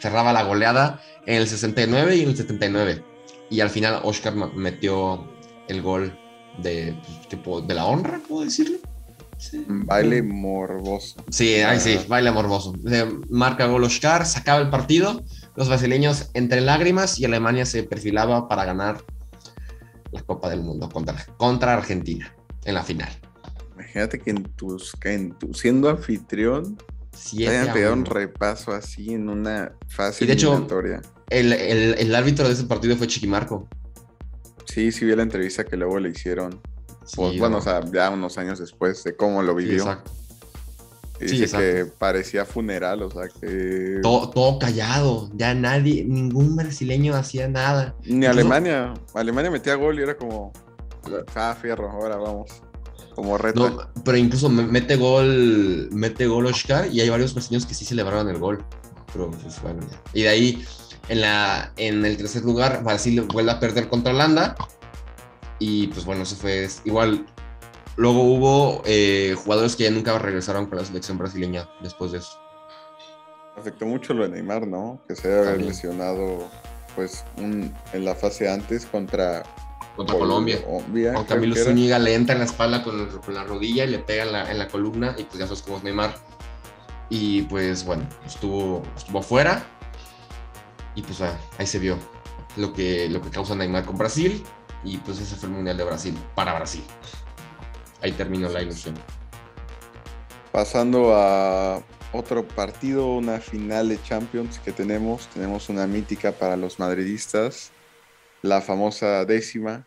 [0.00, 3.04] cerraba la goleada en el 69 y en el 79.
[3.50, 5.28] Y al final Oscar metió
[5.68, 6.18] el gol
[6.58, 6.96] de,
[7.28, 8.78] tipo, de la honra, puedo decirlo.
[9.66, 11.22] Baile morboso.
[11.30, 12.74] Sí, ay, sí, baile morboso.
[13.28, 15.22] Marca gol Oscar, sacaba el partido.
[15.56, 19.04] Los brasileños entre lágrimas y Alemania se perfilaba para ganar
[20.16, 23.10] la Copa del Mundo contra, contra Argentina en la final.
[23.74, 26.76] Imagínate que en tus, en tu, siendo anfitrión,
[27.30, 30.66] te hayan pegado un repaso así en una fase y de hecho,
[31.28, 33.68] el, el, árbitro de ese partido fue Chiquimarco.
[34.64, 36.60] Sí, sí vi la entrevista que luego le hicieron.
[37.14, 39.78] pues, bueno, o sea, ya unos años después de cómo lo vivió.
[39.78, 40.12] exacto.
[41.20, 44.00] Y dice que parecía funeral, o sea que.
[44.02, 47.94] Todo, callado, ya nadie, ningún brasileño hacía nada.
[48.04, 48.92] Ni Alemania.
[49.14, 50.52] Alemania metía gol y era como.
[51.34, 52.50] Ah, fierro, ahora vamos.
[53.14, 53.60] Como reta.
[53.60, 57.84] No, pero incluso me- mete gol, mete gol Oscar y hay varios brasileños que sí
[57.86, 58.62] celebraron el gol.
[59.12, 60.00] Pero pues bueno, ya.
[60.12, 60.64] Y de ahí,
[61.08, 64.54] en, la, en el tercer lugar, Brasil vuelve a perder contra Holanda.
[65.58, 67.24] Y pues bueno, eso fue igual.
[67.96, 72.38] Luego hubo eh, jugadores que ya nunca regresaron con la selección brasileña después de eso.
[73.56, 75.00] Afectó mucho lo de Neymar, ¿no?
[75.08, 75.68] Que se También.
[75.68, 76.48] lesionado
[76.94, 79.42] pues un- en la fase antes contra
[79.96, 80.62] Contra Colombia.
[80.62, 81.56] Colombia, creo Camilo.
[81.56, 84.32] Zúñiga le entra en la espalda con, el- con la rodilla y le pega en
[84.32, 86.14] la, en la columna y pues ya sabes cómo es Neymar.
[87.08, 89.64] Y pues bueno, estuvo, estuvo afuera
[90.94, 91.96] y pues ah, ahí se vio
[92.58, 94.42] lo que, lo que causa Neymar con Brasil
[94.84, 96.82] y pues ese fue el Mundial de Brasil para Brasil.
[98.02, 98.94] Ahí terminó la ilusión.
[100.52, 101.82] Pasando a
[102.12, 105.28] otro partido, una final de Champions que tenemos.
[105.28, 107.72] Tenemos una mítica para los madridistas,
[108.42, 109.86] la famosa décima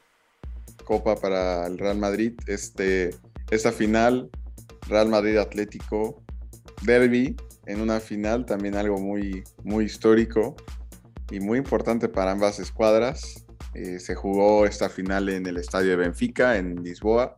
[0.90, 2.34] copa para el Real Madrid.
[2.48, 3.12] Este,
[3.52, 4.30] esta final,
[4.88, 6.24] Real Madrid Atlético,
[6.82, 7.36] derby
[7.68, 10.56] en una final, también algo muy, muy histórico
[11.30, 13.46] y muy importante para ambas escuadras.
[13.76, 17.36] Eh, se jugó esta final en el estadio de Benfica, en Lisboa.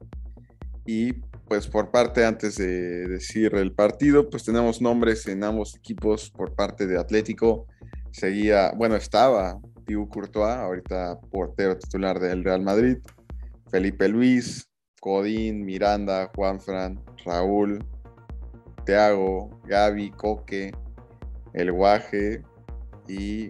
[0.94, 1.14] Y
[1.48, 6.54] pues por parte, antes de decir el partido, pues tenemos nombres en ambos equipos por
[6.54, 7.66] parte de Atlético.
[8.12, 12.98] Seguía, bueno, estaba Thibaut Courtois, ahorita portero titular del Real Madrid.
[13.70, 14.70] Felipe Luis,
[15.00, 17.82] Codín, Miranda, Juanfran, Raúl,
[18.86, 20.74] Thiago, Gaby, Coque,
[21.54, 22.44] El Guaje
[23.08, 23.50] y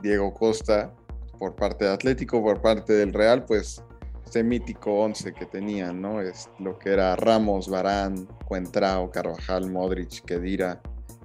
[0.00, 0.94] Diego Costa
[1.38, 3.84] por parte de Atlético, por parte del Real, pues
[4.28, 6.20] este mítico 11 que tenían, ¿no?
[6.20, 10.82] Es lo que era Ramos, Barán, Cuentrao, Carvajal, Modric, Kedira,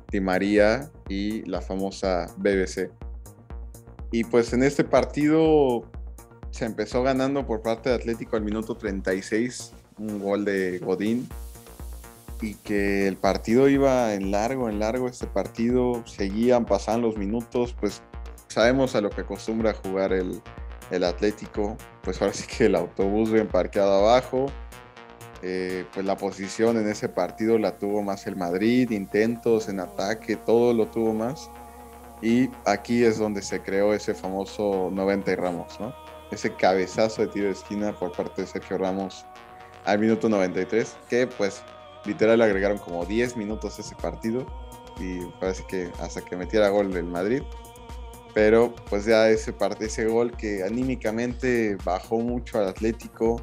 [0.10, 2.90] Di María y la famosa BBC.
[4.14, 5.84] Y pues en este partido
[6.52, 11.28] se empezó ganando por parte de Atlético al minuto 36, un gol de Godín.
[12.42, 17.76] Y que el partido iba en largo, en largo este partido, seguían, pasaban los minutos,
[17.78, 18.02] pues
[18.48, 20.42] sabemos a lo que acostumbra jugar el,
[20.92, 24.48] el Atlético, pues ahora sí que el autobús bien parqueado abajo.
[25.46, 30.38] Eh, pues la posición en ese partido la tuvo más el Madrid, intentos en ataque,
[30.38, 31.50] todo lo tuvo más.
[32.22, 35.94] Y aquí es donde se creó ese famoso 90 y Ramos, ¿no?
[36.32, 39.26] Ese cabezazo de tiro de esquina por parte de Sergio Ramos
[39.84, 41.62] al minuto 93, que pues
[42.06, 44.46] literal le agregaron como 10 minutos a ese partido
[44.98, 47.44] y parece que hasta que metiera gol el Madrid
[48.34, 53.42] pero pues ya ese parte ese gol que anímicamente bajó mucho al Atlético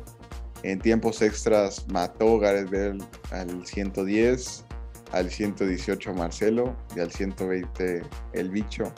[0.62, 4.64] en tiempos extras mató Gareth Bale al 110
[5.12, 8.92] al 118 Marcelo y al 120 el bicho.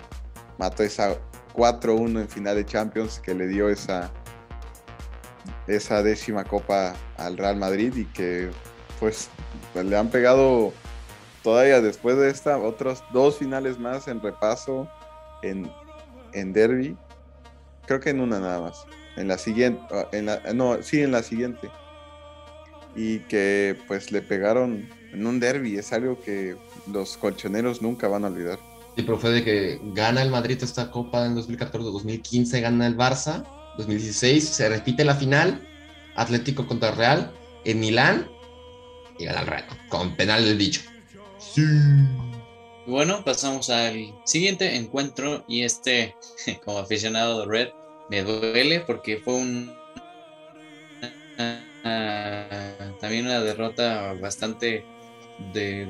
[0.58, 1.16] Mató esa
[1.54, 4.10] 4-1 en final de Champions que le dio esa
[5.66, 8.50] esa décima copa al Real Madrid y que
[8.98, 9.30] pues,
[9.74, 10.72] le han pegado
[11.42, 14.88] todavía después de esta otros dos finales más en repaso
[15.42, 15.70] en,
[16.32, 16.96] en derby.
[17.86, 18.84] Creo que en una nada más.
[19.16, 21.68] En la siguiente, ah, en la, no, sí, en la siguiente.
[22.94, 25.76] Y que pues le pegaron en un derby.
[25.76, 26.56] Es algo que
[26.90, 28.58] los colchoneros nunca van a olvidar.
[28.96, 32.96] Sí, pero fue de que gana el Madrid esta copa en 2014, 2015 gana el
[32.96, 33.42] Barça,
[33.78, 35.66] 2016 se repite la final,
[36.14, 37.32] Atlético contra Real
[37.64, 38.28] en Milán
[39.18, 40.82] y gana el Real con penal del bicho.
[41.38, 41.62] Sí.
[42.86, 46.16] Bueno, pasamos al siguiente encuentro y este,
[46.64, 47.68] como aficionado de Red,
[48.10, 49.72] me duele porque fue un
[51.38, 54.84] ah, también una derrota bastante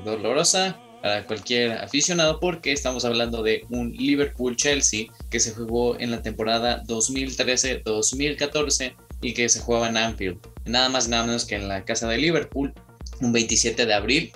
[0.03, 6.21] dolorosa para cualquier aficionado porque estamos hablando de un Liverpool-Chelsea que se jugó en la
[6.21, 10.37] temporada 2013-2014 y que se jugaba en Anfield.
[10.65, 12.71] Nada más nada menos que en la casa de Liverpool,
[13.19, 14.31] un 27 de abril,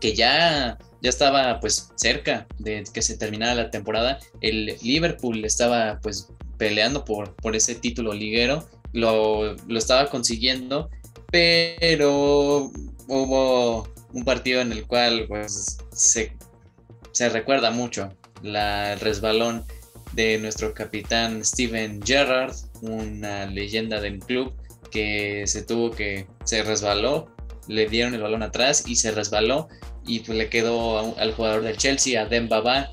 [0.00, 4.18] que ya ya estaba pues cerca de que se terminara la temporada.
[4.40, 10.88] El Liverpool estaba pues peleando por, por ese título liguero, lo, lo estaba consiguiendo,
[11.30, 12.72] pero
[13.06, 16.32] hubo un partido en el cual pues se,
[17.12, 18.08] se recuerda mucho
[18.42, 19.66] la, el resbalón
[20.12, 24.54] de nuestro capitán Steven Gerrard, una leyenda del club
[24.90, 27.28] que se tuvo que, se resbaló,
[27.68, 29.68] le dieron el balón atrás y se resbaló
[30.06, 32.90] y pues le quedó a, al jugador del Chelsea, a Dembaba,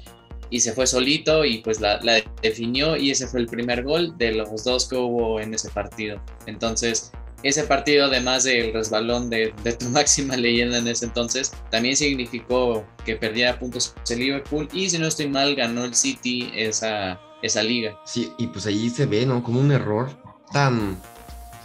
[0.49, 4.17] y se fue solito y pues la, la, definió y ese fue el primer gol
[4.17, 6.21] de los dos que hubo en ese partido.
[6.45, 11.95] Entonces, ese partido, además del resbalón de, de tu máxima leyenda en ese entonces, también
[11.95, 17.19] significó que perdiera puntos el Liverpool y si no estoy mal, ganó el City esa,
[17.41, 17.97] esa liga.
[18.05, 19.41] Sí, y pues ahí se ve, ¿no?
[19.41, 20.09] Como un error
[20.51, 20.97] tan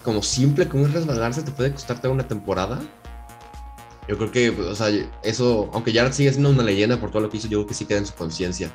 [0.06, 2.80] como simple como es resbalarse te puede costar toda una temporada.
[4.08, 4.88] Yo creo que, o sea,
[5.22, 7.74] eso, aunque ya sigue siendo una leyenda por todo lo que hizo, yo creo que
[7.74, 8.70] sí queda en su conciencia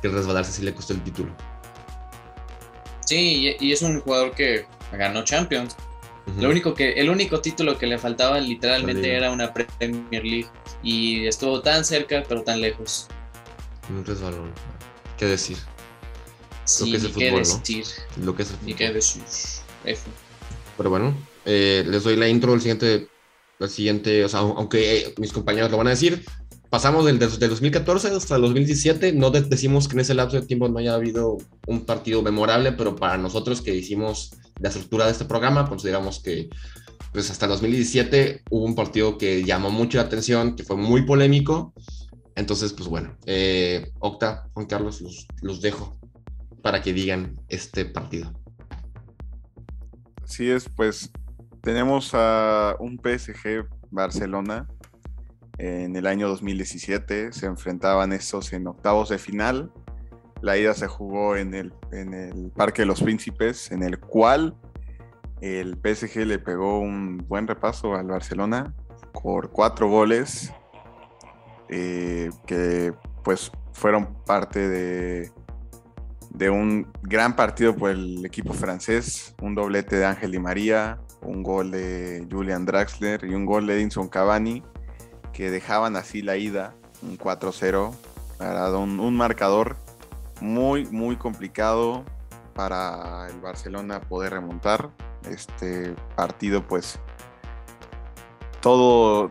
[0.00, 1.30] que el resbalarse sí le costó el título.
[3.06, 5.76] Sí, y es un jugador que ganó Champions.
[6.38, 10.48] Lo único que, el único título que le faltaba literalmente era una Premier League.
[10.82, 13.08] Y estuvo tan cerca, pero tan lejos.
[13.88, 14.52] Un resbalón.
[15.18, 15.58] ¿Qué decir?
[16.64, 17.84] Sí, lo que es el fútbol, decir.
[18.16, 18.26] ¿no?
[18.26, 18.76] Lo que es el fútbol.
[18.76, 19.22] qué decir.
[20.76, 23.08] Pero bueno, eh, les doy la intro del siguiente,
[23.60, 26.24] el siguiente, o sea, aunque eh, mis compañeros lo van a decir,
[26.70, 30.68] pasamos del, del, 2014 hasta el 2017, no decimos que en ese lapso de tiempo
[30.68, 35.24] no haya habido un partido memorable, pero para nosotros que hicimos la estructura de este
[35.24, 36.48] programa, consideramos que
[37.12, 41.02] pues hasta el 2017 hubo un partido que llamó mucho la atención, que fue muy
[41.02, 41.74] polémico.
[42.36, 45.98] Entonces, pues bueno, eh, Octa, Juan Carlos, los, los dejo
[46.62, 48.32] para que digan este partido.
[50.22, 51.10] Así es, pues
[51.62, 54.66] tenemos a un PSG Barcelona
[55.58, 57.32] en el año 2017.
[57.32, 59.72] Se enfrentaban estos en octavos de final.
[60.40, 64.56] La ida se jugó en el, en el Parque de los Príncipes, en el cual
[65.40, 68.74] el PSG le pegó un buen repaso al Barcelona
[69.12, 70.52] por cuatro goles
[71.68, 72.92] eh, que
[73.22, 75.30] pues fueron parte de,
[76.30, 81.42] de un gran partido por el equipo francés, un doblete de Ángel Di María, un
[81.42, 84.62] gol de Julian Draxler y un gol de Edinson Cavani
[85.32, 87.94] que dejaban así la ida, un 4-0,
[88.78, 89.76] un, un marcador
[90.40, 92.04] muy, muy complicado
[92.54, 94.90] para el Barcelona poder remontar.
[95.28, 96.98] Este partido, pues,
[98.60, 99.30] todo,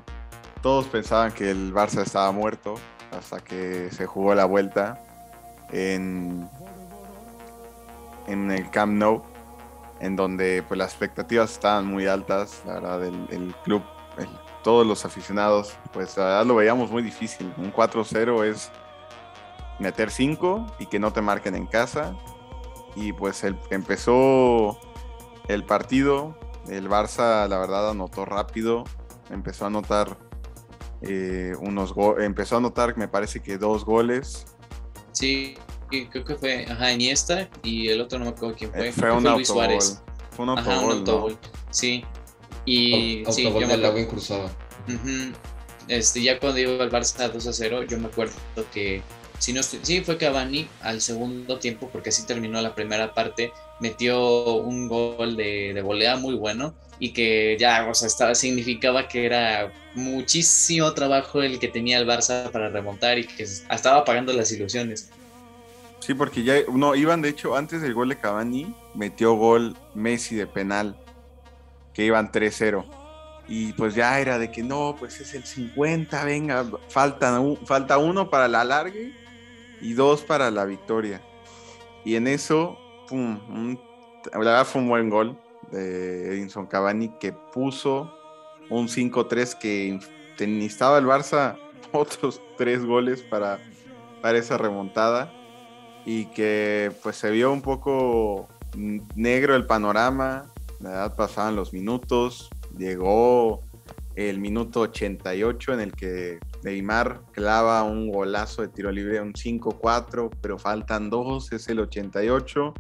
[0.62, 2.76] todos pensaban que el Barça estaba muerto
[3.12, 5.00] hasta que se jugó la vuelta
[5.72, 6.48] en,
[8.28, 9.24] en el Camp Nou,
[10.00, 12.62] en donde pues, las expectativas estaban muy altas.
[12.66, 13.84] La verdad, el, club,
[14.64, 17.54] todos los aficionados, pues la verdad lo veíamos muy difícil.
[17.58, 18.72] Un 4-0 es
[19.80, 22.16] meter 5 y que no te marquen en casa.
[22.96, 24.80] Y pues el, empezó
[25.48, 26.38] el partido,
[26.68, 28.84] el Barça la verdad anotó rápido,
[29.30, 30.18] empezó a anotar
[31.02, 34.46] eh, unos empezó a anotar me parece que dos goles.
[35.12, 35.58] Sí,
[35.90, 38.90] creo que fue ajá, Iniesta y el otro no me acuerdo quién fue.
[38.90, 40.02] Eh, fue, un fue Luis Suárez.
[40.32, 41.38] Fue un autogol.
[41.72, 42.04] Sí.
[42.66, 44.08] Y sí, yo me acuerdo.
[44.08, 44.50] cruzado.
[45.88, 48.34] este, ya cuando iba el Barça 2 a 0, yo me acuerdo
[48.74, 49.02] que
[49.40, 54.56] si no sí, fue Cavani al segundo tiempo, porque así terminó la primera parte, metió
[54.58, 59.26] un gol de, de volea muy bueno y que ya, o sea, estaba, significaba que
[59.26, 64.52] era muchísimo trabajo el que tenía el Barça para remontar y que estaba pagando las
[64.52, 65.10] ilusiones.
[66.00, 70.36] Sí, porque ya, no, iban de hecho, antes del gol de Cavani, metió gol Messi
[70.36, 70.98] de penal,
[71.94, 72.86] que iban 3-0.
[73.48, 78.30] Y pues ya era de que no, pues es el 50, venga, falta, falta uno
[78.30, 79.14] para la alargue
[79.82, 81.22] y dos para la victoria.
[82.06, 82.78] Y en eso,
[83.08, 83.78] pum,
[84.32, 85.38] la verdad fue un buen gol
[85.72, 88.14] de Edinson Cavani que puso
[88.70, 90.00] un 5-3 que
[90.48, 91.58] necesitaba el Barça
[91.92, 93.60] otros tres goles para,
[94.22, 95.34] para esa remontada
[96.12, 98.48] y que pues se vio un poco
[99.16, 103.62] negro el panorama, la edad pasaban los minutos, llegó
[104.16, 110.32] el minuto 88 en el que Neymar clava un golazo de tiro libre, un 5-4,
[110.42, 112.74] pero faltan dos, es el 88.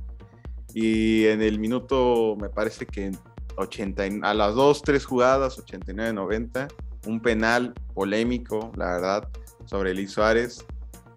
[0.73, 3.11] Y en el minuto, me parece que
[3.57, 6.67] 80, a las dos, tres jugadas, 89-90,
[7.05, 9.29] un penal polémico, la verdad,
[9.65, 10.65] sobre Luis Suárez,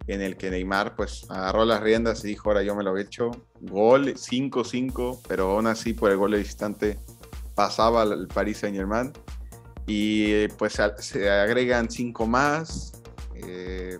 [0.06, 3.02] en el que Neymar pues agarró las riendas y dijo, ahora yo me lo he
[3.02, 3.30] hecho.
[3.60, 6.98] Gol 5-5, pero aún así por el gol de distante
[7.54, 9.12] pasaba el Paris Saint Germain
[9.86, 13.02] y pues se agregan cinco más.
[13.34, 13.98] Eh,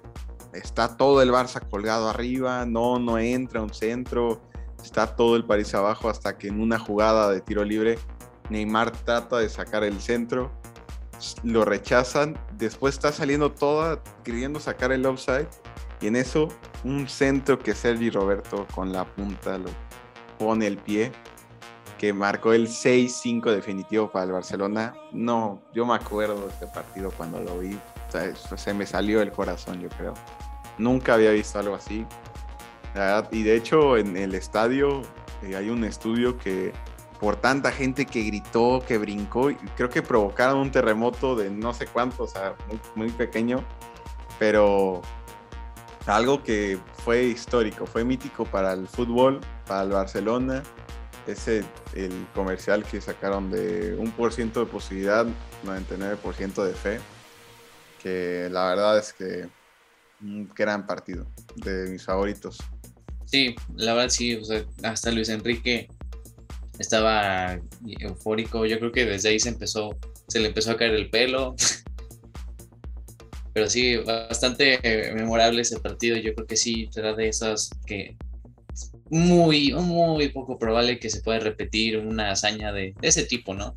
[0.53, 4.41] está todo el Barça colgado arriba, no, no entra un centro,
[4.83, 7.99] está todo el París abajo hasta que en una jugada de tiro libre
[8.51, 10.53] Neymar trata de sacar el centro,
[11.43, 15.49] lo rechazan, después está saliendo toda queriendo sacar el offside
[16.03, 16.49] y en eso
[16.85, 19.71] un centro que Sergi Roberto con la punta lo
[20.39, 21.13] pone el pie
[21.97, 24.93] que marcó el 6-5 definitivo para el Barcelona.
[25.13, 27.79] No, yo me acuerdo de este partido cuando lo vi.
[28.57, 30.15] se me salió el corazón, yo creo.
[30.79, 32.05] Nunca había visto algo así.
[33.31, 35.03] Y de hecho, en el estadio
[35.45, 36.73] eh, hay un estudio que
[37.21, 41.87] por tanta gente que gritó, que brincó, creo que provocaron un terremoto de no sé
[41.87, 43.63] cuánto, o sea, muy, muy pequeño,
[44.41, 45.03] pero
[46.07, 50.63] algo que fue histórico, fue mítico para el fútbol, para el Barcelona
[51.27, 55.27] ese el comercial que sacaron de un por ciento de posibilidad,
[55.65, 57.01] 99% de fe,
[58.03, 59.49] que la verdad es que
[60.21, 61.27] un gran partido
[61.57, 62.59] de mis favoritos.
[63.27, 64.41] Sí, la verdad sí,
[64.83, 65.89] hasta Luis Enrique
[66.79, 67.59] estaba
[68.01, 69.91] eufórico, yo creo que desde ahí se empezó,
[70.29, 71.55] se le empezó a caer el pelo.
[73.53, 74.81] Pero sí, bastante
[75.15, 76.17] memorable ese partido.
[76.17, 78.17] Yo creo que sí, será de esas que
[79.13, 83.77] muy, muy poco probable que se pueda repetir una hazaña de, ese tipo, ¿no?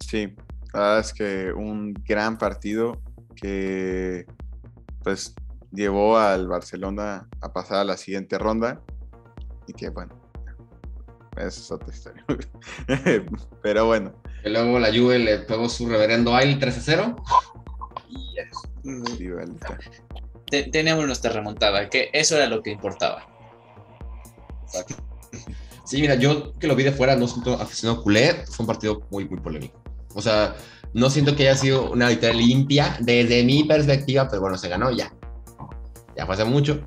[0.00, 0.34] Sí,
[0.72, 3.00] la verdad es que un gran partido
[3.36, 4.26] que
[5.04, 5.34] pues
[5.70, 8.80] llevó al Barcelona a pasar a la siguiente ronda
[9.68, 10.20] y que bueno,
[11.36, 12.24] esa es otra historia.
[13.62, 14.12] Pero bueno.
[14.44, 17.16] Y luego la Juve le pegó su reverendo baile 3 0.
[20.72, 23.26] Teníamos nuestra remontada, que eso era lo que importaba.
[25.84, 29.02] Sí, mira, yo que lo vi de fuera, no siento aficionado culé, fue un partido
[29.10, 29.80] muy, muy polémico.
[30.14, 30.54] O sea,
[30.92, 34.90] no siento que haya sido una victoria limpia desde mi perspectiva, pero bueno, se ganó
[34.90, 35.12] ya.
[36.16, 36.80] Ya fue hace mucho.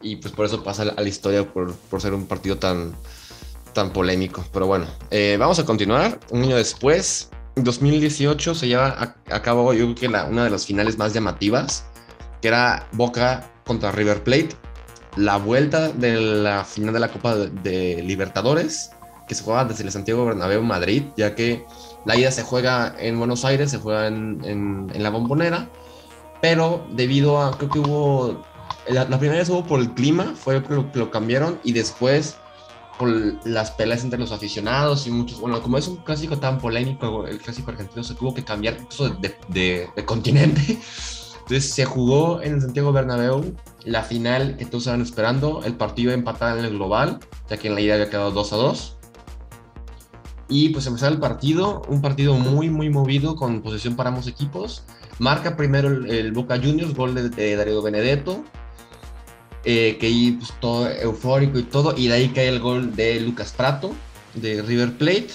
[0.00, 2.94] Y pues por eso pasa a la historia, por, por ser un partido tan,
[3.72, 4.44] tan polémico.
[4.52, 6.20] Pero bueno, eh, vamos a continuar.
[6.30, 10.66] Un año después, 2018, se lleva a, cabo, yo creo que la, una de las
[10.66, 11.84] finales más llamativas,
[12.40, 14.50] que era Boca contra River Plate.
[15.16, 18.90] La vuelta de la final de la Copa de, Libertadores,
[19.28, 21.64] que se juega desde el Santiago Bernabéu, Madrid, ya que
[22.06, 25.68] la ida se juega en Buenos Aires, se juega en, la Bombonera,
[26.40, 28.42] pero debido a, creo que hubo,
[28.88, 32.36] la, primera vez hubo por el clima, fue lo que lo cambiaron, y después
[33.06, 37.38] las peleas entre los aficionados y muchos, bueno, como es un clásico tan polémico, el
[37.38, 40.78] clásico argentino se tuvo que cambiar incluso de, de, continente.
[41.40, 46.12] Entonces se jugó en el Santiago Bernabéu la final que todos estaban esperando, el partido
[46.12, 47.18] empatado en el global,
[47.50, 48.96] ya que en la ida había quedado 2 a 2.
[50.48, 54.84] Y pues empezó el partido, un partido muy, muy movido con posesión para ambos equipos.
[55.18, 58.44] Marca primero el, Boca Juniors, gol de, de Darío Benedetto
[59.64, 63.20] eh, que ahí pues, todo eufórico y todo, y de ahí cae el gol de
[63.20, 63.94] Lucas Prato,
[64.34, 65.30] de River Plate,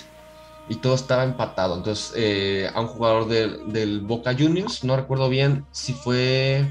[0.67, 1.78] y todo estaba empatado.
[1.78, 6.67] Entonces, eh, a un jugador del Boca Juniors, no recuerdo bien si fue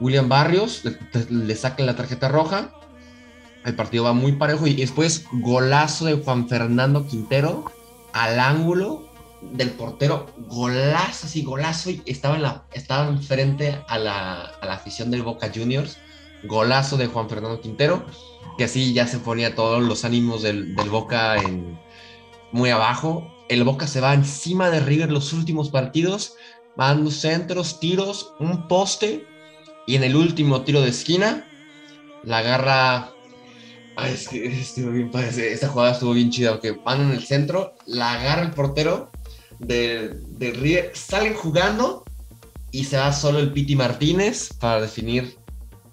[0.00, 0.82] William Barrios,
[1.28, 2.70] le, sacan la tarjeta roja,
[3.66, 7.70] el partido va muy parejo, y después golazo de Juan Fernando Quintero
[8.14, 9.10] al ángulo
[9.42, 14.72] del portero, golazo, así golazo, y estaba, en la, estaba enfrente a la, a la
[14.72, 15.98] afición del Boca Juniors
[16.46, 18.04] golazo de Juan Fernando Quintero,
[18.56, 21.78] que así ya se ponía todos los ánimos del, Boca en,
[22.52, 23.30] muy abajo.
[23.48, 26.34] El Boca se va encima de River los últimos partidos,
[26.76, 29.26] van centros, tiros, un poste,
[29.86, 31.48] y en el último tiro de esquina,
[32.24, 33.12] la agarra.
[33.96, 37.74] Ay, es que estuvo bien Esta jugada estuvo bien chida, porque van en el centro,
[37.86, 39.10] la agarra el portero
[39.58, 42.04] de, de River, salen jugando
[42.72, 45.38] y se va solo el Piti Martínez para definir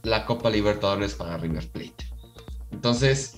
[0.04, 2.06] la Copa Libertadores para River Plate.
[2.72, 3.36] Entonces,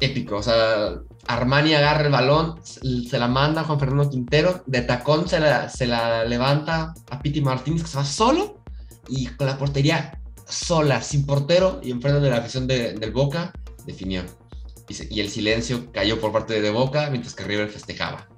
[0.00, 0.36] épico.
[0.36, 5.28] O sea, Armani agarra el balón, se la manda a Juan Fernando Quintero, de tacón
[5.28, 8.62] se la, se la levanta a Piti Martínez, que se va solo
[9.08, 13.52] y con la portería sola, sin portero y enfrente de la afición del Boca,
[13.86, 14.24] definió.
[14.88, 18.28] Y, y, el silencio cayó por parte de Boca mientras que River festejaba.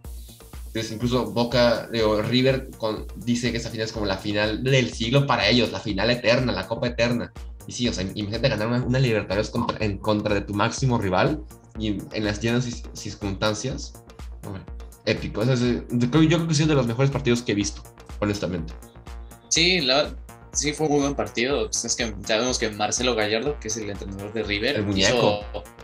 [0.72, 5.26] Entonces, incluso Boca, River con, dice que esa final es como la final del siglo
[5.26, 7.30] para ellos, la final eterna, la copa eterna.
[7.66, 11.42] Y sí, o sea, imagínate ganar una, Libertadores en contra de tu máximo rival
[11.78, 13.92] y en las llenas circunstancias.
[15.04, 15.44] épico.
[15.44, 17.82] yo creo que es uno de los mejores partidos que he visto,
[18.20, 18.72] honestamente.
[19.50, 19.86] Sí,
[20.52, 21.66] sí fue un muy buen partido.
[21.66, 25.40] Pues es que sabemos que Marcelo Gallardo, que es el entrenador de River, el muñeco.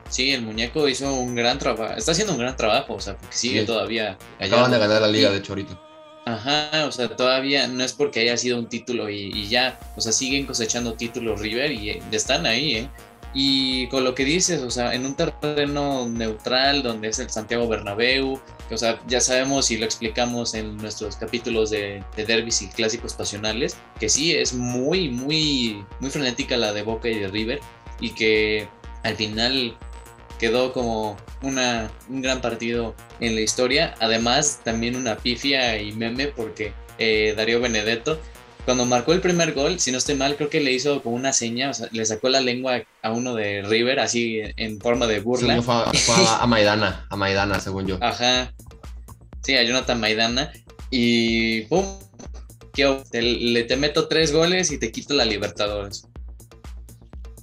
[0.08, 1.94] Sí, el muñeco hizo un gran trabajo.
[1.94, 4.16] Está haciendo un gran trabajo, o sea, porque sigue todavía.
[4.40, 5.78] Acaban de ganar la liga, de hecho, ahorita.
[6.24, 10.12] Ajá, o sea, todavía no es porque haya sido un título y, ya, o sea,
[10.12, 12.90] siguen cosechando títulos River y eh, están ahí, ¿eh?
[13.34, 17.68] Y con lo que dices, o sea, en un terreno neutral donde es el Santiago
[17.68, 22.62] Bernabéu, que, o sea, ya sabemos y lo explicamos en nuestros capítulos de, de derbis
[22.62, 27.28] y clásicos pasionales, que sí es muy, muy, muy frenética la de Boca y de
[27.28, 27.60] River
[28.00, 28.68] y que
[29.02, 29.76] al final
[30.38, 33.94] quedó como una, un gran partido en la historia.
[34.00, 38.20] Además, también una pifia y meme porque eh, Darío Benedetto,
[38.68, 41.32] cuando marcó el primer gol, si no estoy mal, creo que le hizo como una
[41.32, 45.20] seña, o sea, le sacó la lengua a uno de River, así en forma de
[45.20, 45.62] burla.
[45.62, 47.96] fue, a, Maidana, a Maidana, según yo.
[48.02, 48.52] Ajá.
[49.42, 50.52] Sí, a Jonathan Maidana.
[50.90, 51.82] Y ¡pum!
[53.14, 56.06] le te meto tres goles y te quito la Libertadores.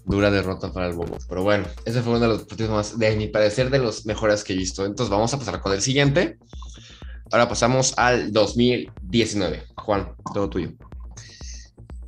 [0.05, 1.17] dura derrota para el Bobo.
[1.27, 4.43] Pero bueno, ese fue uno de los partidos más, de mi parecer, de los mejores
[4.43, 4.85] que he visto.
[4.85, 6.37] Entonces vamos a pasar con el siguiente.
[7.31, 9.63] Ahora pasamos al 2019.
[9.75, 10.69] Juan, todo tuyo.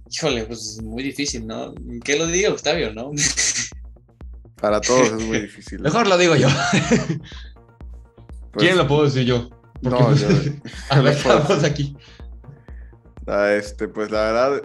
[0.09, 1.73] Híjole, pues muy difícil, ¿no?
[2.03, 3.11] ¿Qué lo diga Octavio, no?
[4.61, 5.79] Para todos es muy difícil.
[5.81, 6.47] Mejor lo digo yo.
[8.51, 9.49] Pues, ¿Quién lo puedo decir yo?
[9.81, 10.27] Porque- No, yo,
[10.89, 11.39] a ver, puedo.
[11.43, 11.95] vamos aquí.
[13.27, 14.61] Ah, este, pues la verdad,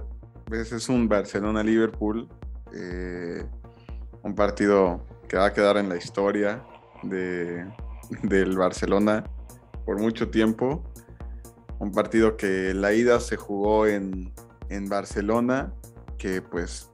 [0.47, 2.28] pues, es un Barcelona-Liverpool.
[2.74, 3.45] eh,
[4.22, 6.62] un partido que va a quedar en la historia
[7.03, 7.66] de,
[8.22, 9.24] del Barcelona
[9.84, 10.84] por mucho tiempo.
[11.80, 14.32] Un partido que la ida se jugó en,
[14.72, 15.72] en Barcelona,
[16.18, 16.90] que pues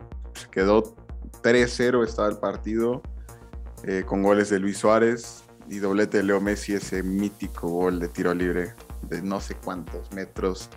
[0.51, 0.97] quedó
[1.43, 3.03] 3-0 estaba el partido,
[3.85, 8.09] eh, con goles de Luis Suárez y doblete de Leo Messi, ese mítico gol de
[8.09, 10.69] tiro libre de no sé cuántos metros.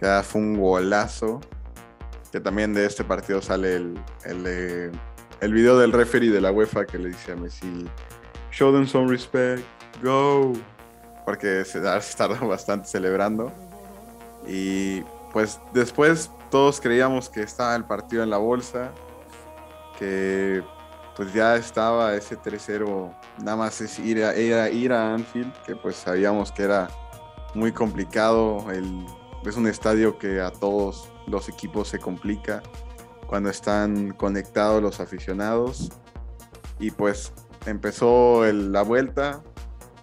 [0.00, 1.40] Ya fue un golazo.
[2.32, 4.92] Que también de este partido sale el, el,
[5.40, 7.88] el video del referee de la UEFA que le dice a Messi:
[8.52, 9.64] Show them some respect,
[10.00, 10.52] go.
[11.24, 13.52] Porque se se tardó bastante celebrando.
[14.46, 15.00] Y
[15.32, 18.92] pues después todos creíamos que estaba el partido en la bolsa.
[19.98, 20.62] Que
[21.16, 23.14] pues ya estaba ese 3-0.
[23.42, 26.88] Nada más es ir a, ir a, Anfield, que pues sabíamos que era
[27.54, 28.64] muy complicado.
[29.44, 32.62] Es un estadio que a todos los equipos se complica
[33.26, 35.90] cuando están conectados los aficionados.
[36.78, 37.32] Y pues
[37.66, 39.42] empezó la vuelta.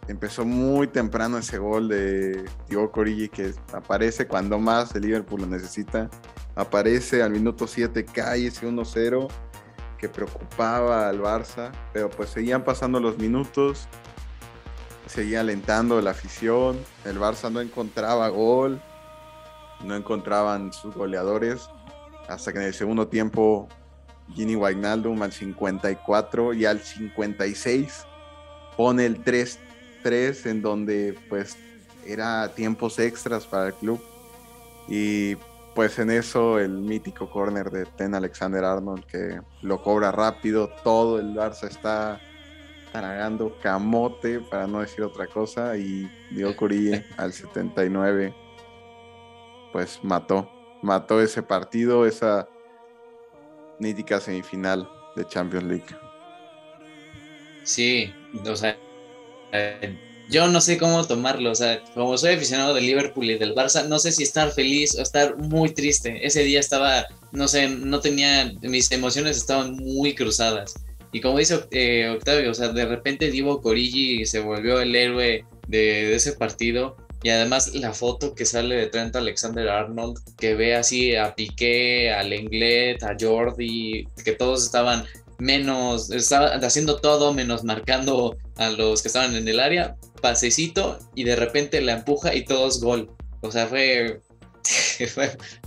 [0.07, 5.47] Empezó muy temprano ese gol de Thiago Corigi que aparece cuando más el Liverpool lo
[5.47, 6.09] necesita.
[6.57, 9.27] Aparece al minuto 7, cae ese 1-0
[9.99, 13.87] que preocupaba al Barça, pero pues seguían pasando los minutos,
[15.05, 18.81] seguía alentando la afición, el Barça no encontraba gol,
[19.83, 21.69] no encontraban sus goleadores,
[22.27, 23.67] hasta que en el segundo tiempo
[24.33, 28.05] Gini Wijnaldum al 54 y al 56
[28.75, 31.55] pone el 3-3 en donde pues
[32.03, 34.01] era tiempos extras para el club
[34.87, 35.35] y
[35.77, 41.19] pues en eso el mítico corner de Ten Alexander Arnold que lo cobra rápido, todo
[41.19, 42.19] el Barça está
[42.91, 48.33] tragando camote para no decir otra cosa y Diego Curie al 79
[49.71, 50.49] pues mató,
[50.81, 52.49] mató ese partido, esa
[53.77, 55.95] mítica semifinal de Champions League.
[57.61, 58.11] Sí,
[58.43, 58.75] o sea,
[59.51, 59.95] eh,
[60.29, 63.87] yo no sé cómo tomarlo, o sea, como soy aficionado del Liverpool y del Barça,
[63.87, 66.25] no sé si estar feliz o estar muy triste.
[66.25, 70.73] Ese día estaba, no sé, no tenía, mis emociones estaban muy cruzadas.
[71.13, 75.45] Y como dice eh, Octavio, o sea, de repente Divo Corigi se volvió el héroe
[75.67, 76.97] de, de ese partido.
[77.23, 82.11] Y además la foto que sale de Trent Alexander Arnold, que ve así a Piqué,
[82.11, 85.03] a Lenglet, a Jordi, que todos estaban
[85.39, 91.23] menos, estaban haciendo todo menos marcando a los que estaban en el área, pasecito y
[91.23, 93.11] de repente la empuja y todos gol.
[93.41, 94.21] O sea, fue,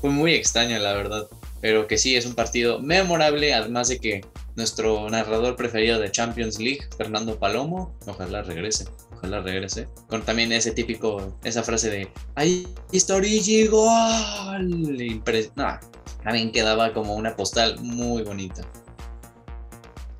[0.00, 1.28] fue, muy extraño la verdad.
[1.60, 4.22] Pero que sí, es un partido memorable, además de que
[4.56, 10.72] nuestro narrador preferido de Champions League, Fernando Palomo, ojalá regrese, ojalá regrese, con también ese
[10.72, 13.26] típico, esa frase de, ahí está gol.
[13.28, 15.78] Impre- no,
[16.24, 18.62] también quedaba como una postal muy bonita.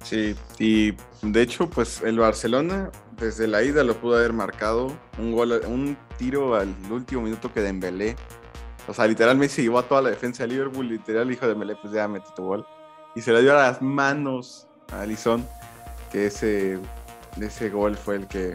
[0.05, 2.91] Sí, y de hecho, pues el Barcelona
[3.21, 7.61] desde la ida lo pudo haber marcado un gol, un tiro al último minuto que
[7.61, 8.17] Dembélé.
[8.89, 11.77] O sea, literal Messi llevó a toda la defensa de Liverpool, literal hijo de Dembélé,
[11.77, 12.67] pues ya metí tu gol.
[13.15, 15.47] Y se le dio a las manos a Alisson,
[16.11, 16.79] que ese,
[17.41, 18.55] ese gol fue el que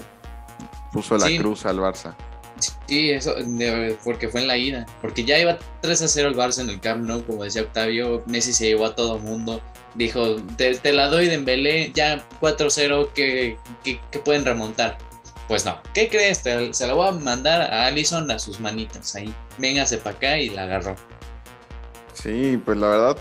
[0.92, 1.38] puso la Sí.
[1.38, 2.16] cruz al Barça.
[2.88, 4.86] Sí, eso, de- porque fue en la ida.
[5.02, 8.24] Porque ya iba 3 a 0 el Barça en el Camp Nou, como decía Octavio.
[8.28, 9.62] Messi se llevó a todo mundo.
[9.96, 14.98] Dijo, te, la doy de Embelé, ya 4-0, que, que, que pueden remontar.
[15.48, 16.42] Pues no, ¿qué crees?
[16.42, 19.34] Te- se la voy a mandar a Allison a sus manitas ahí.
[19.58, 20.96] Véngase para acá y la agarró.
[22.14, 23.18] Sí, pues la verdad,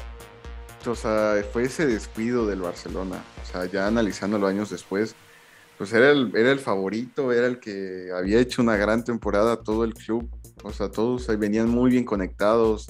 [0.87, 3.23] o sea, fue ese descuido del Barcelona.
[3.43, 5.15] O sea, ya analizándolo años después,
[5.79, 9.85] pues era el, era el favorito, era el que había hecho una gran temporada todo
[9.85, 10.29] el club.
[10.63, 12.89] O sea, todos ahí venían muy bien conectados.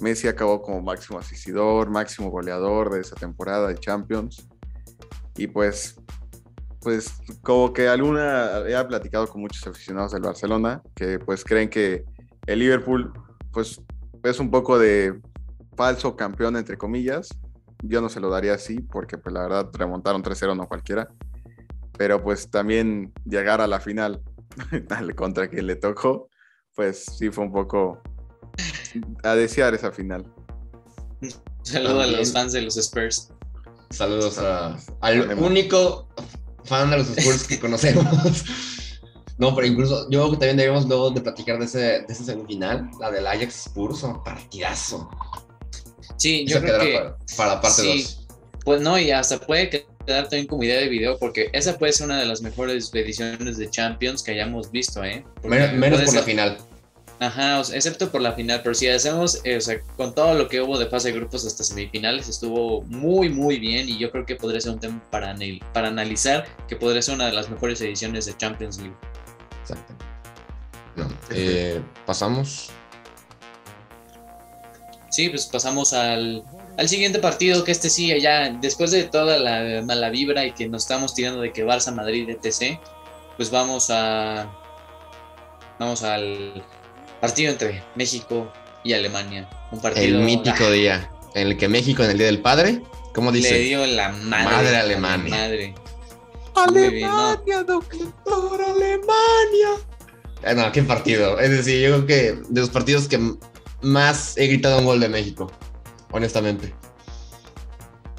[0.00, 4.48] Messi acabó como máximo asistidor, máximo goleador de esa temporada de Champions.
[5.36, 5.96] Y pues,
[6.80, 12.04] pues como que alguna, he platicado con muchos aficionados del Barcelona que pues creen que
[12.46, 13.12] el Liverpool
[13.52, 13.80] pues
[14.22, 15.20] es un poco de
[15.76, 17.28] falso campeón, entre comillas.
[17.82, 21.08] Yo no se lo daría así, porque pues la verdad remontaron 3-0 no cualquiera.
[21.98, 24.22] Pero pues también llegar a la final
[24.90, 26.28] al contra quien le tocó,
[26.74, 28.02] pues sí fue un poco
[29.22, 30.24] a desear esa final.
[31.62, 33.30] Saludo a los fans de los Spurs.
[33.90, 36.08] Saludos a, al único
[36.64, 38.04] fan de los Spurs que conocemos.
[39.38, 42.24] No, pero incluso yo creo que también debemos luego de platicar de ese, de ese
[42.24, 45.10] semifinal, la del Ajax Spurs, un partidazo.
[46.16, 47.94] Sí, yo creo que para, para, la parte 2.
[47.94, 48.26] Sí,
[48.64, 52.06] pues no, y hasta puede quedar también como idea de video, porque esa puede ser
[52.06, 55.24] una de las mejores ediciones de Champions que hayamos visto, ¿eh?
[55.44, 56.20] Menos, menos por ser...
[56.20, 56.58] la final.
[57.18, 60.34] Ajá, o sea, excepto por la final, pero si hacemos, eh, o sea, con todo
[60.34, 64.10] lo que hubo de fase de grupos hasta semifinales, estuvo muy, muy bien y yo
[64.10, 65.34] creo que podría ser un tema para,
[65.72, 68.96] para analizar, que podría ser una de las mejores ediciones de Champions League.
[69.62, 69.94] Exacto.
[70.94, 72.70] No, eh, pasamos.
[75.08, 76.44] Sí, pues pasamos al,
[76.76, 80.68] al, siguiente partido, que este sí, ya después de toda la mala vibra y que
[80.68, 82.78] nos estamos tirando de que Barça, Madrid, etc.,
[83.38, 84.52] pues vamos a...
[85.78, 86.62] Vamos al
[87.20, 88.52] partido entre México
[88.84, 89.48] y Alemania.
[89.72, 90.04] Un partido...
[90.04, 92.82] El mítico día, en el que México en el Día del Padre,
[93.14, 93.52] ¿cómo dice?
[93.52, 95.36] Le dio la madre, madre Alemania.
[95.36, 95.74] Madre.
[96.54, 99.68] Alemania, doctor, Alemania.
[100.44, 101.38] Ah, no, qué partido.
[101.38, 103.20] Es decir, yo creo que de los partidos que
[103.82, 105.50] más he gritado un gol de México,
[106.10, 106.74] honestamente.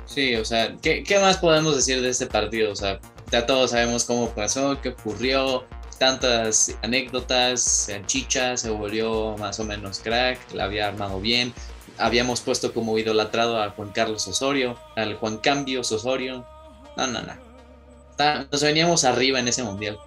[0.06, 2.72] Sí, o sea, ¿qué, ¿qué, más podemos decir de este partido?
[2.72, 3.00] O sea,
[3.32, 5.66] ya todos sabemos cómo pasó, qué ocurrió,
[5.98, 11.54] tantas anécdotas, Chicha se volvió más o menos crack, la había armado bien,
[11.98, 16.46] habíamos puesto como idolatrado a Juan Carlos Osorio, al Juan Cambios Osorio.
[16.96, 17.48] No, no, no
[18.52, 20.00] nos veníamos arriba en ese mundial.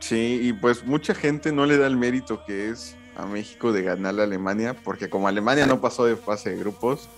[0.00, 3.82] Sí, y pues mucha gente no le da el mérito que es a México de
[3.82, 7.08] ganar a Alemania, porque como Alemania no pasó de fase de grupos,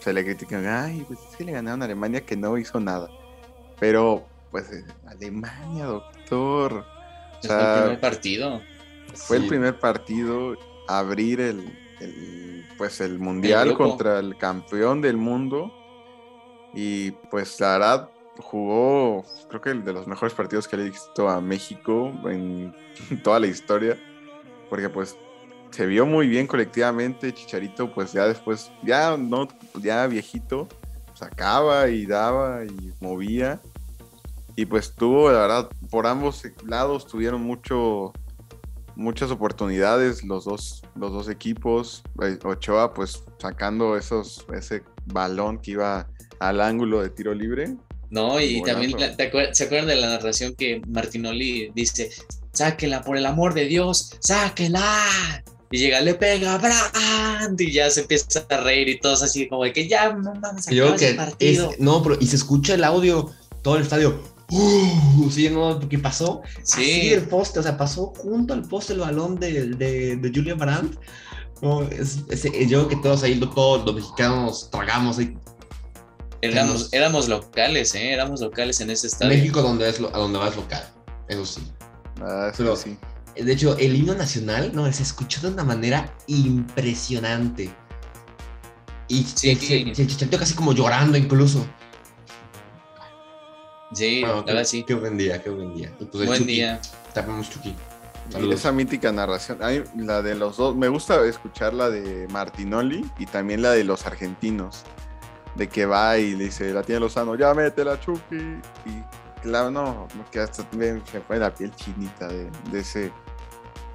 [0.00, 3.08] se le critican, ay, pues es que le ganaron a Alemania que no hizo nada.
[3.78, 4.70] Pero, pues,
[5.04, 6.86] Alemania, doctor.
[7.40, 8.62] O sea, fue el primer partido.
[9.12, 10.56] Fue el primer partido,
[10.86, 15.72] abrir el, el pues el mundial el contra el campeón del mundo.
[16.72, 20.90] Y pues la verdad, jugó, creo que el de los mejores partidos que le he
[20.90, 22.72] visto a México en
[23.24, 23.98] toda la historia,
[24.70, 25.16] porque pues
[25.70, 29.48] se vio muy bien colectivamente, Chicharito pues ya después, ya no,
[29.82, 30.68] ya viejito,
[31.14, 33.60] sacaba y daba y movía,
[34.56, 38.12] y pues tuvo, la verdad, por ambos lados tuvieron mucho,
[38.96, 45.72] muchas oportunidades los dos, los dos equipos, eh, Ochoa pues sacando esos, ese balón que
[45.72, 46.08] iba
[46.38, 47.76] al ángulo de tiro libre,
[48.14, 48.92] no, y también
[49.52, 52.10] ¿se acuerdan de la narración que Martinoli dice,
[52.52, 55.04] sáquela por el amor de Dios, sáquela?
[55.72, 59.64] Y llega, le pega Brand y ya se empieza a reír y todos así como
[59.64, 61.72] de que ya no mames, Yo que partido.
[61.80, 63.32] no, pero y se escucha el audio,
[63.62, 64.22] todo el estadio.
[64.50, 66.42] Uh, sí, no, ¿qué pasó?
[66.62, 66.82] Sí.
[66.82, 70.58] Así el poste, o sea, pasó junto al poste el balón de, de, de Julian
[70.58, 70.98] Brandt.
[71.62, 75.34] No, es, es, yo que todos ahí, todos los mexicanos tragamos ahí
[76.50, 78.12] Éramos, éramos locales, ¿eh?
[78.12, 79.34] Éramos locales en ese estadio.
[79.34, 80.82] México donde es lo, a donde vas local,
[81.28, 81.62] eso sí.
[82.20, 82.98] Ah, Pero, sí.
[83.34, 87.74] De hecho, el himno nacional, no, se escuchó de una manera impresionante.
[89.08, 91.66] Y sí, se, se, se, casi como llorando incluso.
[93.94, 94.84] Sí, bueno, qué, sí.
[94.84, 95.92] Qué buen día, qué buen día.
[95.98, 96.80] Y pues buen Chucky, día.
[97.12, 97.74] Tapamos Chucky.
[98.30, 98.54] Saludos.
[98.54, 99.58] Esa mítica narración,
[99.96, 104.06] la de los dos, me gusta escuchar la de Martinoli y también la de los
[104.06, 104.84] argentinos
[105.54, 108.36] de que va y le dice, la tiene Lozano, ya mete la Chucky.
[108.86, 113.12] Y claro, no, que hasta se fue la piel chinita de, de, ese,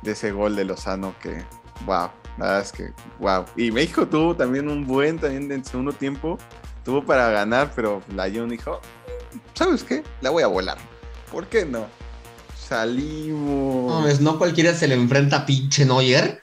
[0.02, 1.44] de ese gol de Lozano que,
[1.86, 3.46] wow, la verdad es que, wow.
[3.56, 6.38] Y México tuvo también un buen, también en segundo tiempo,
[6.86, 8.80] tuvo para ganar, pero la Jun dijo,
[9.54, 10.04] ¿sabes qué?
[10.22, 10.78] La voy a volar.
[11.32, 11.88] ¿Por qué no?
[12.58, 14.20] Salimos.
[14.20, 16.42] No, no cualquiera se le enfrenta a pinche Neuer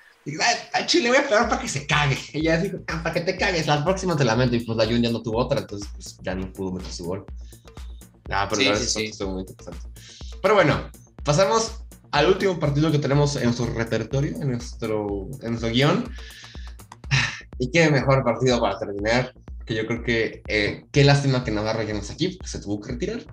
[0.73, 2.19] a Chile voy a pegar para que se cague.
[2.33, 4.57] Y ya dijo, ah, para que te cagues, la próxima te lamento.
[4.57, 7.05] Y pues la Jun ya no tuvo otra, entonces pues, ya no pudo meter su
[7.05, 7.25] gol.
[8.31, 9.25] Ah, pero sí, sí, sí.
[9.25, 9.89] muy interesante.
[10.43, 10.91] Pero bueno,
[11.23, 16.13] pasamos al último partido que tenemos en nuestro repertorio, en nuestro, en nuestro guion.
[17.59, 19.33] Y qué mejor partido para terminar,
[19.67, 22.61] que yo creo que eh, qué lástima que Navarro ya no está aquí, porque se
[22.61, 23.25] tuvo que retirar.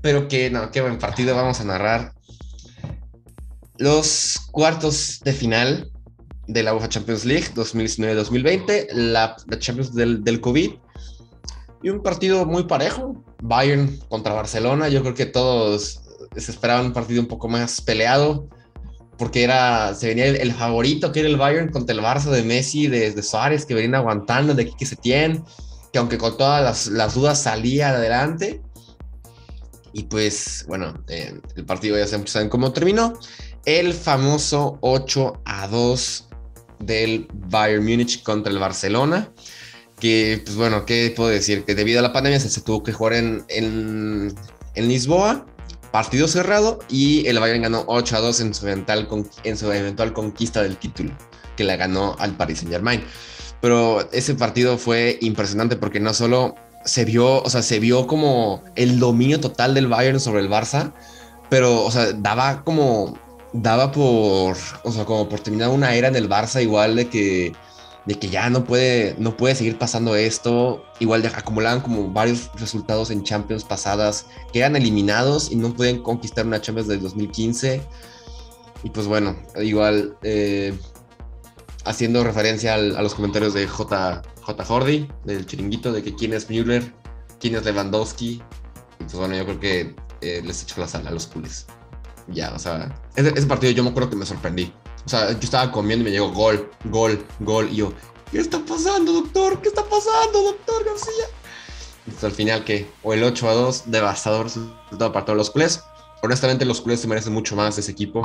[0.00, 1.36] Pero que no, qué buen partido.
[1.36, 2.12] Vamos a narrar
[3.78, 5.90] los cuartos de final
[6.46, 10.70] de la UEFA Champions League 2019-2020, la, la, Champions del, del, COVID
[11.82, 16.00] y un partido muy parejo, Bayern contra Barcelona, yo creo que todos
[16.36, 18.48] se esperaban un partido un poco más peleado
[19.18, 22.42] porque era, se venía el, el favorito que era el Bayern contra el Barça de
[22.42, 25.42] Messi, de, de Suárez, que venían aguantando de aquí que se tienen,
[25.92, 28.62] que aunque con todas las, dudas salía adelante.
[29.92, 33.18] Y pues, bueno, eh, el partido ya saben cómo terminó.
[33.64, 36.28] El famoso 8 a 2
[36.80, 39.30] del Bayern Múnich contra el Barcelona.
[39.98, 41.64] que, pues bueno, ¿qué puedo decir?
[41.64, 44.34] Que debido a la pandemia se, tuvo que jugar en,
[44.74, 45.46] Lisboa,
[45.90, 49.08] partido cerrado, y el Bayern ganó 8 a 2 en su, eventual,
[49.44, 51.16] en su eventual conquista del título,
[51.56, 53.02] que la ganó al Paris Saint Germain.
[53.66, 58.62] Pero ese partido fue impresionante porque no solo se vio, o sea, se vio como
[58.76, 60.92] el dominio total del Bayern sobre el Barça,
[61.50, 63.18] pero, o sea, daba como,
[63.52, 67.54] daba por, o sea, como por terminar una era en el Barça igual de que,
[68.04, 73.10] de que ya no puede, no puede seguir pasando esto, igual acumulaban como varios resultados
[73.10, 77.82] en Champions pasadas que eran eliminados y no pueden conquistar una Champions del 2015.
[78.84, 80.72] Y pues bueno, igual eh,
[81.86, 84.64] haciendo referencia a los comentarios de J, J.
[84.64, 86.92] Jordi, del chiringuito, de que quién es Müller,
[87.40, 88.42] quién es Lewandowski.
[88.98, 91.66] Y pues bueno, yo creo que eh, les echo la sala a los cules.
[92.28, 94.72] Ya, o sea, ese, partido yo me acuerdo que me sorprendí.
[95.04, 97.68] O sea, yo estaba comiendo y me llegó gol, gol, gol.
[97.70, 97.92] Y yo,
[98.32, 99.60] ¿qué está pasando, doctor?
[99.62, 101.26] ¿Qué está pasando, doctor García?
[102.06, 105.80] Entonces, al final, que O el 8 a 2, devastador resultado para todos los culés.
[106.22, 108.22] Honestamente, los culés se merecen mucho más de ese equipo.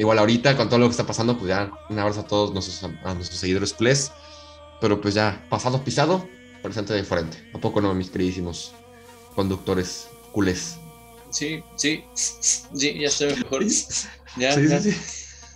[0.00, 2.90] Igual ahorita, con todo lo que está pasando, pues ya un abrazo a todos nuestros,
[3.04, 4.10] a nuestros seguidores culés.
[4.80, 6.26] Pero pues ya, pasado pisado,
[6.62, 7.36] presente de frente.
[7.52, 8.72] ¿A poco no, mis queridísimos
[9.34, 10.76] conductores culés?
[11.28, 13.62] Sí, sí, sí, ya estoy mejor.
[14.38, 14.96] Ya, sí,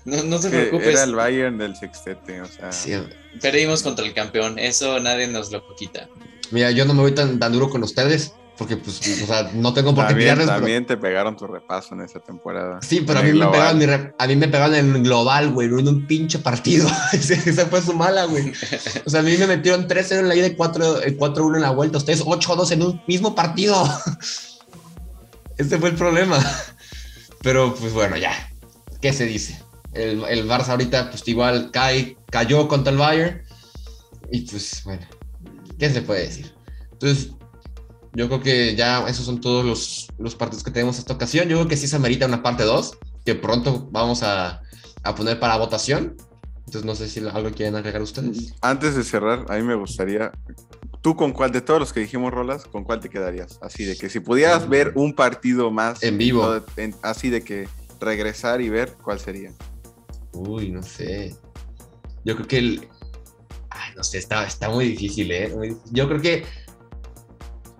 [0.05, 0.89] No, no te preocupes.
[0.89, 2.71] Era el Bayern del sextete, o sea.
[3.41, 6.11] Perdimos contra el campeón, eso nadie nos lo quita.
[6.51, 9.75] Mira, yo no me voy tan, tan duro con ustedes, porque pues, o sea, no
[9.75, 10.47] tengo por qué tirarles.
[10.47, 12.79] También te pegaron tu repaso en esa temporada.
[12.83, 15.89] Sí, pero a mí, me pegaron mi a mí me pegaron en global, güey, en
[15.89, 16.89] un pinche partido.
[17.13, 18.53] Esa fue su mala, güey.
[19.05, 21.99] O sea, a mí me metieron 3-0 en la ida y 4-1 en la vuelta.
[21.99, 23.77] Ustedes 8-2 en un mismo partido.
[25.59, 26.39] Ese fue el problema.
[27.43, 28.33] Pero pues bueno, ya.
[29.01, 29.61] ¿Qué se dice?
[29.93, 33.43] El, el Barça ahorita pues igual cae, cayó contra el Bayern.
[34.31, 35.07] Y pues bueno,
[35.79, 36.55] ¿qué se puede decir?
[36.93, 37.33] Entonces,
[38.15, 41.49] yo creo que ya esos son todos los, los partidos que tenemos esta ocasión.
[41.49, 44.63] Yo creo que sí se amerita una parte 2, que pronto vamos a,
[45.03, 46.17] a poner para votación.
[46.59, 48.55] Entonces no sé si algo quieren agregar ustedes.
[48.63, 50.33] Antes de cerrar, a mí me gustaría
[51.05, 53.59] ¿Tú con cuál de todos los que dijimos, Rolas, con cuál te quedarías?
[53.61, 56.63] Así de que si pudieras ver un partido más en vivo,
[57.03, 57.69] así de que
[58.01, 59.53] regresar y ver, ¿cuál sería?
[60.33, 61.37] Uy, no sé.
[62.25, 62.89] Yo creo que el.
[63.69, 65.55] Ay, no sé, está, está muy difícil, ¿eh?
[65.91, 66.47] Yo creo que.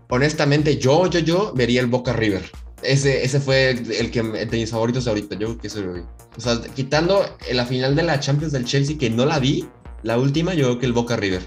[0.09, 2.51] Honestamente, yo, yo, yo vería el Boca River.
[2.83, 5.37] Ese, ese fue el, que de mis favoritos ahorita.
[5.37, 6.03] Yo creo que eso lo vi.
[6.37, 9.67] O sea, quitando la final de la Champions del Chelsea, que no la vi,
[10.03, 11.43] la última, yo creo que el Boca River.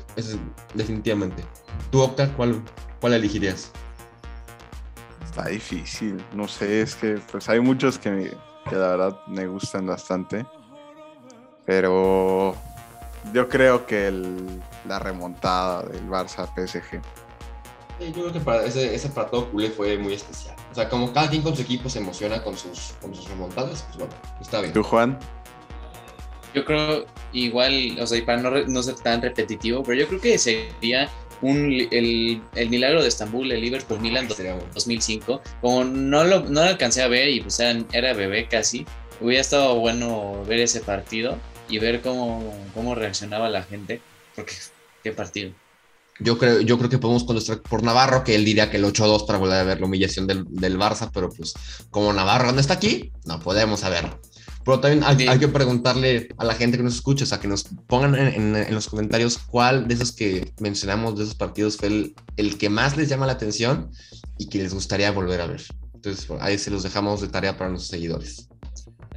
[0.74, 1.44] Definitivamente.
[1.92, 2.64] ¿Tú, Octa, cuál,
[3.00, 3.72] cuál elegirías?
[5.24, 8.36] Está difícil, no sé, es que pues hay muchos que,
[8.68, 10.44] que la verdad me gustan bastante,
[11.64, 12.56] pero
[13.34, 17.00] yo creo que el, la remontada del Barça PSG.
[18.00, 20.56] Yo creo que para ese, ese para todo culé fue muy especial.
[20.72, 23.84] O sea, como cada quien con su equipo se emociona con sus, con sus remontadas,
[23.84, 24.74] pues bueno, está bien.
[24.74, 25.18] ¿Tú, Juan?
[26.54, 30.38] Yo creo igual, o sea, para no, no ser tan repetitivo, pero yo creo que
[30.38, 31.10] sería
[31.42, 37.08] el, milagro de Estambul, el Liverpool Milan 2005, como no lo, no lo alcancé a
[37.08, 38.86] ver y pues era, bebé casi,
[39.22, 41.38] hubiera estado bueno ver ese partido
[41.70, 44.02] y ver cómo, cómo reaccionaba la gente,
[44.36, 44.54] porque
[45.04, 45.52] qué partido.
[46.20, 49.26] Yo creo, yo creo que podemos contestar por Navarro, que él diría que el 8-2
[49.26, 51.54] para volver a ver la humillación del, del Barça, pero pues
[51.92, 54.20] como Navarro no está aquí, no podemos saberlo.
[54.68, 57.64] Pero también hay, que preguntarle a la gente que nos escucha, o sea, que nos
[57.88, 62.70] pongan en, los comentarios cuál de esos que mencionamos, de esos partidos, fue el, que
[62.70, 63.90] más les llama la atención
[64.38, 65.64] y que les gustaría volver a ver.
[65.94, 68.47] Entonces, ahí se los dejamos de tarea para nuestros seguidores.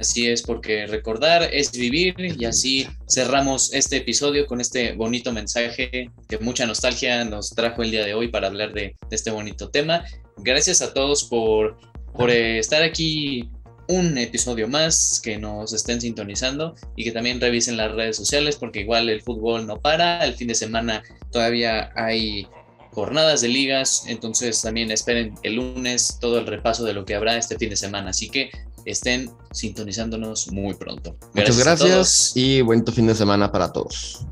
[0.01, 6.09] Así es, porque recordar es vivir y así cerramos este episodio con este bonito mensaje
[6.27, 10.03] que mucha nostalgia nos trajo el día de hoy para hablar de, este bonito tema.
[10.37, 11.77] Gracias a todos por,
[12.13, 13.47] por estar aquí
[13.89, 18.79] un episodio más, que nos estén sintonizando y que también revisen las redes sociales porque
[18.79, 22.47] igual el fútbol no para, el fin de semana todavía hay
[22.91, 27.37] jornadas de ligas, entonces también esperen el lunes todo el repaso de lo que habrá
[27.37, 28.49] este fin de semana, así que
[28.85, 31.15] estén sintonizándonos muy pronto.
[31.33, 34.25] Muchas gracias y buen fin de semana para todos.